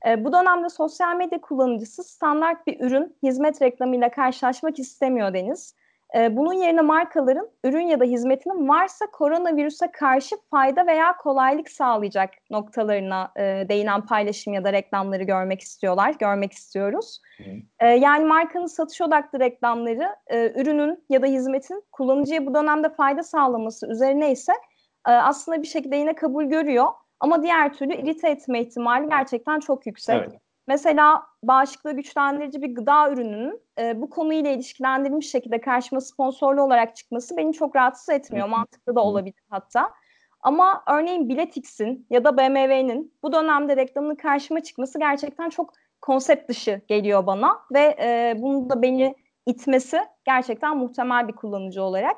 E, 0.07 0.25
bu 0.25 0.33
dönemde 0.33 0.69
sosyal 0.69 1.15
medya 1.15 1.41
kullanıcısı 1.41 2.03
standart 2.03 2.67
bir 2.67 2.79
ürün, 2.79 3.17
hizmet 3.23 3.61
reklamıyla 3.61 4.11
karşılaşmak 4.11 4.79
istemiyor 4.79 5.33
Deniz. 5.33 5.75
E, 6.15 6.37
bunun 6.37 6.53
yerine 6.53 6.81
markaların 6.81 7.49
ürün 7.63 7.87
ya 7.87 7.99
da 7.99 8.03
hizmetinin 8.03 8.69
varsa 8.69 9.05
koronavirüse 9.05 9.91
karşı 9.91 10.35
fayda 10.51 10.87
veya 10.87 11.17
kolaylık 11.17 11.69
sağlayacak 11.69 12.29
noktalarına 12.49 13.31
e, 13.35 13.65
değinen 13.69 14.05
paylaşım 14.05 14.53
ya 14.53 14.63
da 14.63 14.73
reklamları 14.73 15.23
görmek 15.23 15.61
istiyorlar, 15.61 16.15
görmek 16.19 16.53
istiyoruz. 16.53 17.21
E, 17.79 17.87
yani 17.87 18.25
markanın 18.25 18.65
satış 18.65 19.01
odaklı 19.01 19.39
reklamları 19.39 20.15
e, 20.27 20.61
ürünün 20.61 21.03
ya 21.09 21.21
da 21.21 21.25
hizmetin 21.25 21.83
kullanıcıya 21.91 22.45
bu 22.45 22.53
dönemde 22.53 22.89
fayda 22.89 23.23
sağlaması 23.23 23.87
üzerine 23.87 24.31
ise 24.31 24.53
e, 25.07 25.11
aslında 25.11 25.61
bir 25.61 25.67
şekilde 25.67 25.95
yine 25.95 26.15
kabul 26.15 26.43
görüyor. 26.43 26.87
Ama 27.19 27.43
diğer 27.43 27.73
türlü 27.73 27.93
irite 27.93 28.29
etme 28.29 28.61
ihtimali 28.61 29.09
gerçekten 29.09 29.59
çok 29.59 29.85
yüksek. 29.85 30.15
Evet. 30.15 30.41
Mesela 30.67 31.23
bağışıklığı 31.43 31.91
güçlendirici 31.91 32.61
bir 32.61 32.75
gıda 32.75 33.11
ürününün 33.11 33.61
e, 33.79 34.01
bu 34.01 34.09
konuyla 34.09 34.51
ilişkilendirilmiş 34.51 35.31
şekilde 35.31 35.61
karşıma 35.61 36.01
sponsorlu 36.01 36.61
olarak 36.61 36.95
çıkması 36.95 37.37
beni 37.37 37.53
çok 37.53 37.75
rahatsız 37.75 38.09
etmiyor. 38.09 38.47
Mantıklı 38.47 38.95
da 38.95 39.01
olabilir 39.01 39.43
hatta. 39.49 39.91
Ama 40.41 40.83
örneğin 40.87 41.29
Biletix'in 41.29 42.07
ya 42.09 42.23
da 42.23 42.37
BMW'nin 42.37 43.13
bu 43.23 43.33
dönemde 43.33 43.77
reklamının 43.77 44.15
karşıma 44.15 44.63
çıkması 44.63 44.99
gerçekten 44.99 45.49
çok 45.49 45.73
konsept 46.01 46.49
dışı 46.49 46.81
geliyor 46.87 47.25
bana 47.25 47.59
ve 47.73 47.97
e, 48.01 48.35
bunu 48.37 48.69
da 48.69 48.81
beni 48.81 49.15
itmesi 49.45 49.99
gerçekten 50.25 50.77
muhtemel 50.77 51.27
bir 51.27 51.33
kullanıcı 51.33 51.83
olarak. 51.83 52.17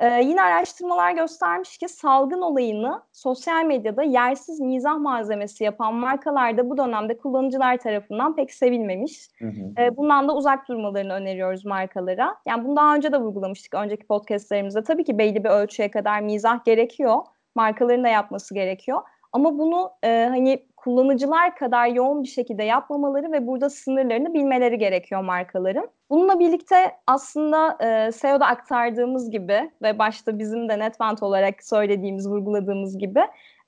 Ee, 0.00 0.20
yine 0.24 0.42
araştırmalar 0.42 1.12
göstermiş 1.12 1.78
ki 1.78 1.88
salgın 1.88 2.42
olayını 2.42 3.02
sosyal 3.12 3.64
medyada 3.64 4.02
yersiz 4.02 4.60
mizah 4.60 4.98
malzemesi 4.98 5.64
yapan 5.64 5.94
markalar 5.94 6.56
da 6.56 6.70
bu 6.70 6.78
dönemde 6.78 7.18
kullanıcılar 7.18 7.76
tarafından 7.76 8.36
pek 8.36 8.54
sevilmemiş. 8.54 9.28
Hı 9.38 9.46
hı. 9.46 9.82
Ee, 9.82 9.96
bundan 9.96 10.28
da 10.28 10.36
uzak 10.36 10.68
durmalarını 10.68 11.12
öneriyoruz 11.12 11.64
markalara. 11.64 12.36
Yani 12.46 12.64
bunu 12.64 12.76
daha 12.76 12.94
önce 12.94 13.12
de 13.12 13.20
vurgulamıştık 13.20 13.74
önceki 13.74 14.06
podcastlerimizde. 14.06 14.82
Tabii 14.82 15.04
ki 15.04 15.18
belli 15.18 15.44
bir 15.44 15.48
ölçüye 15.48 15.90
kadar 15.90 16.20
mizah 16.20 16.64
gerekiyor. 16.64 17.18
Markaların 17.54 18.04
da 18.04 18.08
yapması 18.08 18.54
gerekiyor. 18.54 19.02
Ama 19.32 19.58
bunu 19.58 19.90
e, 20.02 20.26
hani 20.30 20.66
kullanıcılar 20.84 21.56
kadar 21.56 21.86
yoğun 21.86 22.22
bir 22.22 22.28
şekilde 22.28 22.62
yapmamaları 22.62 23.32
ve 23.32 23.46
burada 23.46 23.70
sınırlarını 23.70 24.34
bilmeleri 24.34 24.78
gerekiyor 24.78 25.24
markaların. 25.24 25.88
Bununla 26.10 26.38
birlikte 26.38 26.92
aslında 27.06 27.78
e, 27.84 28.12
SEO'da 28.12 28.46
aktardığımız 28.46 29.30
gibi 29.30 29.70
ve 29.82 29.98
başta 29.98 30.38
bizim 30.38 30.68
de 30.68 30.78
Netvent 30.78 31.22
olarak 31.22 31.64
söylediğimiz, 31.64 32.28
vurguladığımız 32.28 32.98
gibi 32.98 33.20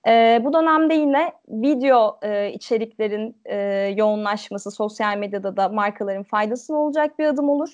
e, 0.09 0.41
bu 0.45 0.53
dönemde 0.53 0.95
yine 0.95 1.33
video 1.49 2.19
e, 2.23 2.53
içeriklerin 2.53 3.37
e, 3.45 3.57
yoğunlaşması 3.97 4.71
sosyal 4.71 5.17
medyada 5.17 5.57
da 5.57 5.69
markaların 5.69 6.23
faydasına 6.23 6.77
olacak 6.77 7.19
bir 7.19 7.27
adım 7.27 7.49
olur. 7.49 7.73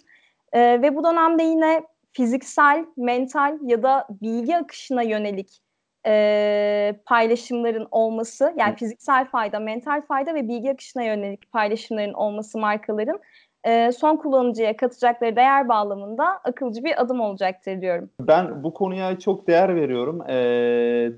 E, 0.52 0.60
ve 0.82 0.96
bu 0.96 1.04
dönemde 1.04 1.42
yine 1.42 1.82
fiziksel, 2.12 2.84
mental 2.96 3.58
ya 3.62 3.82
da 3.82 4.06
bilgi 4.22 4.56
akışına 4.56 5.02
yönelik 5.02 5.60
e, 6.06 7.00
paylaşımların 7.06 7.88
olması 7.90 8.54
yani 8.56 8.76
fiziksel 8.76 9.24
fayda, 9.24 9.58
mental 9.58 10.02
fayda 10.02 10.34
ve 10.34 10.48
bilgi 10.48 10.70
akışına 10.70 11.02
yönelik 11.02 11.52
paylaşımların 11.52 12.12
olması 12.12 12.58
markaların 12.58 13.20
e, 13.64 13.92
son 13.92 14.16
kullanıcıya 14.16 14.76
katacakları 14.76 15.36
değer 15.36 15.68
bağlamında 15.68 16.24
akılcı 16.44 16.84
bir 16.84 17.02
adım 17.02 17.20
olacaktır 17.20 17.80
diyorum. 17.80 18.10
Ben 18.20 18.62
bu 18.62 18.74
konuya 18.74 19.18
çok 19.18 19.46
değer 19.46 19.76
veriyorum. 19.76 20.30
E, 20.30 20.34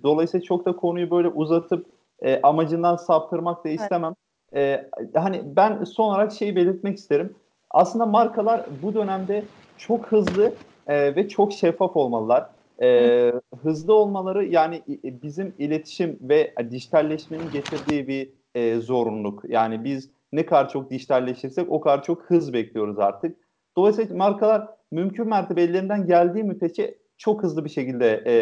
dolayısıyla 0.02 0.44
çok 0.44 0.64
da 0.64 0.76
konuyu 0.76 1.10
böyle 1.10 1.28
uzatıp 1.28 1.86
e, 2.22 2.40
amacından 2.42 2.96
saptırmak 2.96 3.64
da 3.64 3.68
istemem. 3.68 4.14
Evet. 4.52 4.86
E, 5.14 5.18
hani 5.18 5.42
ben 5.44 5.84
son 5.84 6.04
olarak 6.04 6.32
şeyi 6.32 6.56
belirtmek 6.56 6.98
isterim. 6.98 7.34
Aslında 7.70 8.06
markalar 8.06 8.66
bu 8.82 8.94
dönemde 8.94 9.44
çok 9.78 10.06
hızlı 10.06 10.52
e, 10.86 11.16
ve 11.16 11.28
çok 11.28 11.52
şeffaf 11.52 11.96
olmalılar 11.96 12.46
e, 12.82 13.32
hızlı 13.62 13.94
olmaları 13.94 14.44
yani 14.44 14.82
bizim 15.04 15.54
iletişim 15.58 16.18
ve 16.20 16.54
dijitalleşmenin 16.70 17.50
getirdiği 17.52 18.08
bir 18.08 18.32
e, 18.54 18.76
zorunluluk. 18.80 19.42
Yani 19.48 19.84
biz 19.84 20.10
ne 20.32 20.46
kadar 20.46 20.68
çok 20.68 20.90
dijitalleşirsek 20.90 21.72
o 21.72 21.80
kadar 21.80 22.02
çok 22.02 22.22
hız 22.22 22.52
bekliyoruz 22.52 22.98
artık. 22.98 23.36
Dolayısıyla 23.76 24.16
markalar 24.16 24.68
mümkün 24.90 25.28
mertebe 25.28 25.62
ellerinden 25.62 26.06
geldiği 26.06 26.44
müddetçe 26.44 26.98
çok 27.18 27.42
hızlı 27.42 27.64
bir 27.64 27.70
şekilde 27.70 28.24
e, 28.26 28.34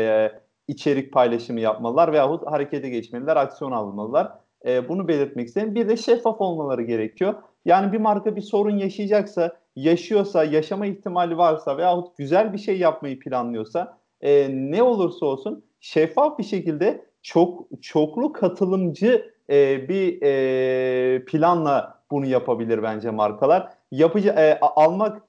içerik 0.69 1.13
paylaşımı 1.13 1.61
yapmalılar 1.61 2.13
veyahut 2.13 2.47
harekete 2.47 2.89
geçmeliler, 2.89 3.37
aksiyon 3.37 3.73
almalılar. 3.73 4.33
E, 4.67 4.89
bunu 4.89 5.09
belirtmek 5.09 5.49
istedim. 5.49 5.75
Bir 5.75 5.89
de 5.89 5.97
şeffaf 5.97 6.41
olmaları 6.41 6.83
gerekiyor. 6.83 7.35
Yani 7.65 7.93
bir 7.93 7.99
marka 7.99 8.37
bir 8.37 8.41
sorun 8.41 8.77
yaşayacaksa, 8.77 9.57
yaşıyorsa, 9.77 10.45
yaşama 10.45 10.87
ihtimali 10.87 11.39
varsa 11.39 11.77
veyahut 11.77 12.17
güzel 12.17 12.53
bir 12.53 12.59
şey 12.59 12.79
yapmayı 12.79 13.19
planlıyorsa 13.19 13.99
e, 14.21 14.49
ne 14.51 14.83
olursa 14.83 15.27
olsun 15.27 15.63
şeffaf 15.81 16.39
bir 16.39 16.45
şekilde 16.45 17.05
çok 17.23 17.65
çoklu 17.83 18.33
katılımcı 18.33 19.33
e, 19.51 19.89
bir 19.89 20.23
e, 20.23 21.25
planla 21.25 21.99
bunu 22.11 22.27
yapabilir 22.27 22.83
bence 22.83 23.11
markalar. 23.11 23.69
Yapıcı 23.93 24.29
e, 24.29 24.59
almak 24.61 25.23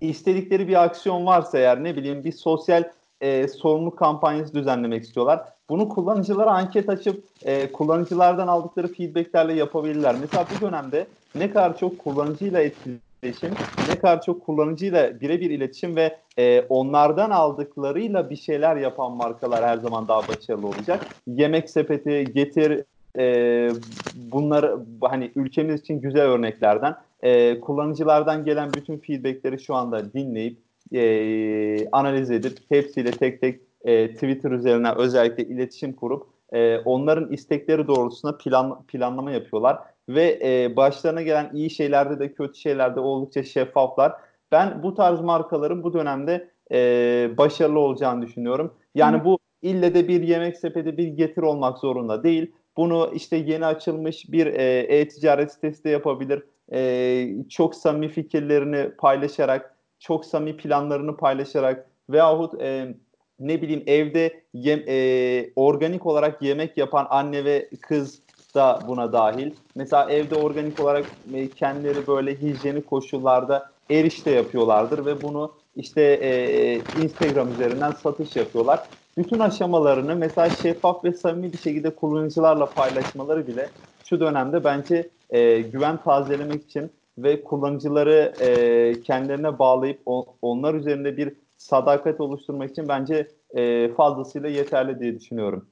istedikleri 0.00 0.68
bir 0.68 0.84
aksiyon 0.84 1.26
varsa 1.26 1.58
eğer 1.58 1.84
ne 1.84 1.96
bileyim 1.96 2.24
bir 2.24 2.32
sosyal 2.32 2.84
e, 3.20 3.48
sorumluluk 3.48 3.98
kampanyası 3.98 4.54
düzenlemek 4.54 5.04
istiyorlar. 5.04 5.44
Bunu 5.68 5.88
kullanıcılara 5.88 6.50
anket 6.50 6.88
açıp 6.88 7.24
e, 7.42 7.72
kullanıcılardan 7.72 8.48
aldıkları 8.48 8.92
feedbacklerle 8.92 9.52
yapabilirler. 9.52 10.16
Mesela 10.20 10.46
bu 10.56 10.66
dönemde 10.66 11.06
ne 11.34 11.50
kadar 11.50 11.78
çok 11.78 11.98
kullanıcıyla 11.98 12.60
etkili 12.60 12.98
iletişim, 13.24 13.50
ne 13.88 13.98
kadar 13.98 14.22
çok 14.22 14.46
kullanıcıyla 14.46 15.20
birebir 15.20 15.50
iletişim 15.50 15.96
ve 15.96 16.16
e, 16.38 16.60
onlardan 16.60 17.30
aldıklarıyla 17.30 18.30
bir 18.30 18.36
şeyler 18.36 18.76
yapan 18.76 19.12
markalar 19.12 19.64
her 19.64 19.76
zaman 19.76 20.08
daha 20.08 20.28
başarılı 20.28 20.66
olacak. 20.66 21.06
Yemek 21.26 21.70
sepeti, 21.70 22.24
getir 22.34 22.84
e, 23.18 23.68
bunları 24.14 24.78
hani 25.00 25.30
ülkemiz 25.36 25.80
için 25.80 26.00
güzel 26.00 26.22
örneklerden 26.22 26.96
e, 27.22 27.60
kullanıcılardan 27.60 28.44
gelen 28.44 28.72
bütün 28.72 28.98
feedbackleri 28.98 29.60
şu 29.60 29.74
anda 29.74 30.12
dinleyip 30.12 30.58
e, 30.92 31.88
analiz 31.90 32.30
edip 32.30 32.58
hepsiyle 32.68 33.10
tek 33.10 33.40
tek 33.40 33.60
e, 33.84 34.14
Twitter 34.14 34.50
üzerinden 34.50 34.98
özellikle 34.98 35.44
iletişim 35.44 35.92
kurup 35.92 36.26
e, 36.52 36.78
onların 36.78 37.32
istekleri 37.32 37.86
doğrultusunda 37.86 38.38
plan 38.38 38.82
planlama 38.82 39.30
yapıyorlar 39.30 39.78
ve 40.08 40.40
e, 40.44 40.76
başlarına 40.76 41.22
gelen 41.22 41.50
iyi 41.54 41.70
şeylerde 41.70 42.18
de 42.18 42.32
kötü 42.32 42.60
şeylerde 42.60 43.00
oldukça 43.00 43.42
şeffaflar. 43.42 44.12
Ben 44.52 44.82
bu 44.82 44.94
tarz 44.94 45.20
markaların 45.20 45.82
bu 45.82 45.92
dönemde 45.92 46.50
e, 46.72 47.30
başarılı 47.38 47.78
olacağını 47.78 48.22
düşünüyorum. 48.22 48.74
Yani 48.94 49.20
Hı. 49.20 49.24
bu 49.24 49.38
ille 49.62 49.94
de 49.94 50.08
bir 50.08 50.22
yemek 50.22 50.56
sepeti 50.56 50.96
bir 50.96 51.08
getir 51.08 51.42
olmak 51.42 51.78
zorunda 51.78 52.22
değil. 52.22 52.52
Bunu 52.76 53.10
işte 53.14 53.36
yeni 53.36 53.66
açılmış 53.66 54.32
bir 54.32 54.46
e, 54.46 54.78
e-ticaret 54.78 55.52
sitesi 55.52 55.84
de 55.84 55.90
yapabilir. 55.90 56.42
E, 56.72 57.48
çok 57.48 57.74
samimi 57.74 58.08
fikirlerini 58.08 58.90
paylaşarak, 58.90 59.74
çok 59.98 60.24
samimi 60.24 60.56
planlarını 60.56 61.16
paylaşarak 61.16 61.90
veyahut 62.10 62.62
e, 62.62 62.94
ne 63.40 63.62
bileyim 63.62 63.82
evde 63.86 64.42
yem, 64.54 64.82
e, 64.88 65.50
organik 65.56 66.06
olarak 66.06 66.42
yemek 66.42 66.78
yapan 66.78 67.06
anne 67.10 67.44
ve 67.44 67.70
kız 67.80 68.22
da 68.54 68.80
buna 68.88 69.12
dahil. 69.12 69.52
Mesela 69.74 70.10
evde 70.10 70.34
organik 70.34 70.80
olarak 70.80 71.06
e, 71.34 71.50
kendileri 71.50 72.06
böyle 72.06 72.40
hijyenik 72.40 72.86
koşullarda 72.86 73.70
erişte 73.90 74.30
yapıyorlardır 74.30 75.06
ve 75.06 75.22
bunu 75.22 75.52
işte 75.76 76.02
e, 76.02 76.74
Instagram 77.02 77.52
üzerinden 77.52 77.90
satış 77.90 78.36
yapıyorlar. 78.36 78.88
Bütün 79.18 79.38
aşamalarını 79.38 80.16
mesela 80.16 80.50
şeffaf 80.50 81.04
ve 81.04 81.12
samimi 81.12 81.52
bir 81.52 81.58
şekilde 81.58 81.90
kullanıcılarla 81.90 82.66
paylaşmaları 82.66 83.46
bile 83.46 83.68
şu 84.04 84.20
dönemde 84.20 84.64
bence 84.64 85.08
e, 85.30 85.60
güven 85.60 85.96
tazelemek 85.96 86.64
için 86.64 86.90
ve 87.18 87.44
kullanıcıları 87.44 88.32
e, 88.40 89.02
kendilerine 89.02 89.58
bağlayıp 89.58 90.00
on, 90.06 90.26
onlar 90.42 90.74
üzerinde 90.74 91.16
bir 91.16 91.32
sadakat 91.56 92.20
oluşturmak 92.20 92.70
için 92.70 92.88
bence 92.88 93.28
e, 93.56 93.88
fazlasıyla 93.88 94.48
yeterli 94.48 95.00
diye 95.00 95.20
düşünüyorum. 95.20 95.66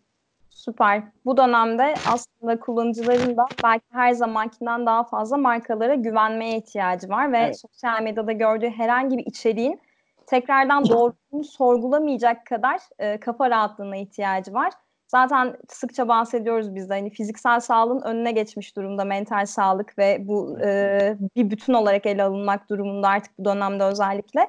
Süper. 0.54 1.02
Bu 1.24 1.36
dönemde 1.36 1.94
aslında 2.12 2.60
kullanıcıların 2.60 3.36
da 3.36 3.46
belki 3.64 3.84
her 3.92 4.12
zamankinden 4.12 4.86
daha 4.86 5.04
fazla 5.04 5.36
markalara 5.36 5.94
güvenmeye 5.94 6.58
ihtiyacı 6.58 7.08
var 7.08 7.32
ve 7.32 7.38
evet. 7.38 7.60
sosyal 7.60 8.02
medyada 8.02 8.32
gördüğü 8.32 8.70
herhangi 8.70 9.18
bir 9.18 9.26
içeriğin 9.26 9.80
tekrardan 10.26 10.88
doğruluğunu 10.88 11.44
sorgulamayacak 11.44 12.46
kadar 12.46 12.80
e, 12.98 13.20
kafa 13.20 13.50
rahatlığına 13.50 13.96
ihtiyacı 13.96 14.54
var. 14.54 14.72
Zaten 15.08 15.56
sıkça 15.68 16.08
bahsediyoruz 16.08 16.74
biz 16.74 16.90
de 16.90 16.94
hani 16.94 17.10
fiziksel 17.10 17.60
sağlığın 17.60 18.02
önüne 18.02 18.32
geçmiş 18.32 18.76
durumda 18.76 19.04
mental 19.04 19.46
sağlık 19.46 19.98
ve 19.98 20.28
bu 20.28 20.58
e, 20.64 21.16
bir 21.36 21.50
bütün 21.50 21.72
olarak 21.72 22.06
ele 22.06 22.22
alınmak 22.22 22.70
durumunda 22.70 23.08
artık 23.08 23.38
bu 23.38 23.44
dönemde 23.44 23.84
özellikle. 23.84 24.48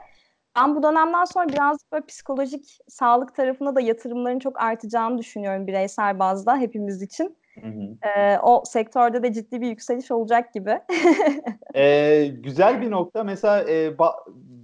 Ben 0.56 0.76
bu 0.76 0.84
dönemden 0.84 1.26
sonra 1.26 1.48
biraz 1.48 1.78
böyle 1.92 2.06
psikolojik 2.06 2.80
sağlık 2.88 3.36
tarafına 3.36 3.76
da 3.76 3.82
yatırımların 3.82 4.39
çok 4.39 4.62
artacağını 4.62 5.18
düşünüyorum 5.18 5.68
bireysel 5.68 6.20
bazda 6.20 6.58
hepimiz 6.58 7.02
için. 7.02 7.38
Hı 7.62 7.68
hı. 7.68 8.10
Ee, 8.10 8.39
o 8.39 8.63
sektörde 8.66 9.24
de 9.24 9.34
ciddi 9.34 9.62
bir 9.62 9.68
yükseliş 9.68 10.12
olacak 10.12 10.54
gibi. 10.54 10.80
ee, 11.76 12.32
güzel 12.44 12.82
bir 12.82 12.92
nokta. 12.92 13.24
Mesela 13.24 13.62
e, 13.62 13.88
ba- 13.88 14.24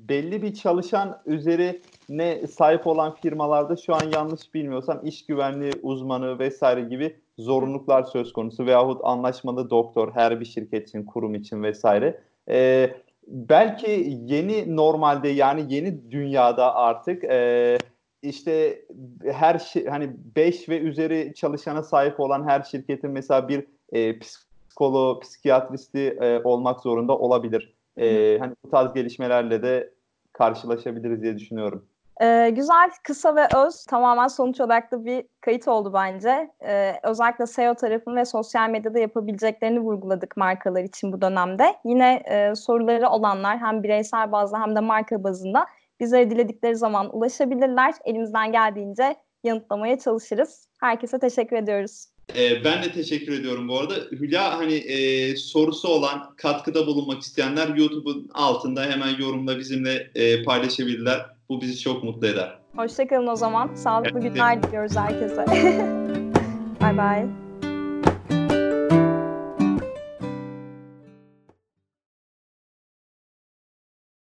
belli 0.10 0.42
bir 0.42 0.54
çalışan 0.54 1.22
üzerine 1.26 2.48
sahip 2.48 2.88
olan 2.88 3.16
firmalarda 3.16 3.76
şu 3.76 3.96
an 3.96 4.04
yanlış 4.04 4.54
bilmiyorsam 4.54 5.00
iş 5.04 5.26
güvenliği 5.26 5.74
uzmanı 5.84 6.40
vesaire 6.40 6.82
gibi 6.82 7.16
zorunluluklar 7.38 8.04
söz 8.04 8.34
konusu 8.34 8.66
veyahut 8.66 9.02
anlaşmalı 9.04 9.70
doktor 9.70 10.12
her 10.14 10.40
bir 10.40 10.46
şirket 10.46 10.88
için, 10.88 11.06
kurum 11.06 11.36
için 11.36 11.64
vesaire. 11.64 12.22
Ee, 12.50 12.90
belki 13.30 14.20
yeni 14.26 14.76
normalde 14.76 15.28
yani 15.30 15.74
yeni 15.74 16.12
dünyada 16.12 16.76
artık 16.76 17.24
e, 17.24 17.78
işte 18.22 18.82
her 19.24 19.60
şey 19.60 19.86
hani 19.86 20.10
5 20.36 20.70
ve 20.70 20.80
üzeri 20.80 21.34
çalışana 21.36 21.84
sahip 21.84 22.20
olan 22.20 22.48
her 22.48 22.62
şirketin 22.64 23.12
mesela 23.12 23.50
bir 23.50 23.66
e, 23.92 24.20
psikolo, 24.20 25.20
psikiyatristi 25.20 26.00
e, 26.00 26.40
olmak 26.44 26.80
zorunda 26.82 27.18
olabilir. 27.18 27.74
E, 27.98 28.38
hani 28.40 28.54
bu 28.66 28.70
tarz 28.70 28.94
gelişmelerle 28.94 29.64
de 29.64 29.94
karşılaşabiliriz 30.34 31.22
diye 31.22 31.38
düşünüyorum. 31.38 31.86
Ee, 32.22 32.50
güzel, 32.56 32.90
kısa 33.04 33.36
ve 33.36 33.48
öz, 33.68 33.86
tamamen 33.86 34.28
sonuç 34.28 34.62
odaklı 34.62 35.06
bir 35.06 35.24
kayıt 35.42 35.68
oldu 35.68 35.92
bence. 35.94 36.52
Ee, 36.66 36.94
özellikle 37.04 37.48
SEO 37.48 37.76
tarafını 37.76 38.16
ve 38.16 38.26
sosyal 38.26 38.70
medyada 38.70 39.00
yapabileceklerini 39.00 39.80
vurguladık 39.80 40.38
markalar 40.38 40.84
için 40.84 41.14
bu 41.14 41.22
dönemde. 41.22 41.76
Yine 41.86 42.24
e, 42.32 42.56
soruları 42.56 43.10
olanlar 43.10 43.58
hem 43.58 43.84
bireysel 43.84 44.32
bazda 44.32 44.62
hem 44.62 44.76
de 44.76 44.80
marka 44.80 45.24
bazında 45.24 45.66
bizlere 46.00 46.30
diledikleri 46.30 46.76
zaman 46.76 47.18
ulaşabilirler. 47.18 47.94
Elimizden 48.06 48.52
geldiğince 48.52 49.16
yanıtlamaya 49.44 50.00
çalışırız. 50.00 50.68
Herkese 50.80 51.20
teşekkür 51.20 51.56
ediyoruz. 51.56 52.06
Ee, 52.36 52.64
ben 52.64 52.84
de 52.84 52.92
teşekkür 52.92 53.40
ediyorum 53.40 53.68
bu 53.68 53.80
arada. 53.80 53.96
Hülya 54.12 54.58
hani 54.58 54.74
e, 54.74 55.36
sorusu 55.36 55.88
olan, 55.88 56.36
katkıda 56.38 56.88
bulunmak 56.88 57.22
isteyenler 57.22 57.68
YouTube'un 57.68 58.30
altında 58.34 58.84
hemen 58.84 59.20
yorumla 59.20 59.58
bizimle 59.58 60.12
e, 60.16 60.44
paylaşabilirler. 60.44 61.39
Bu 61.50 61.62
bizi 61.62 61.80
çok 61.80 62.04
mutlu 62.04 62.28
eder. 62.28 62.60
Hoşçakalın 62.76 63.28
o 63.28 63.36
zaman. 63.36 63.74
Sağlıklı 63.76 64.20
günler 64.20 64.64
diliyoruz 64.64 64.98
herkese. 64.98 65.46
bye 66.82 66.98
bye. 66.98 67.49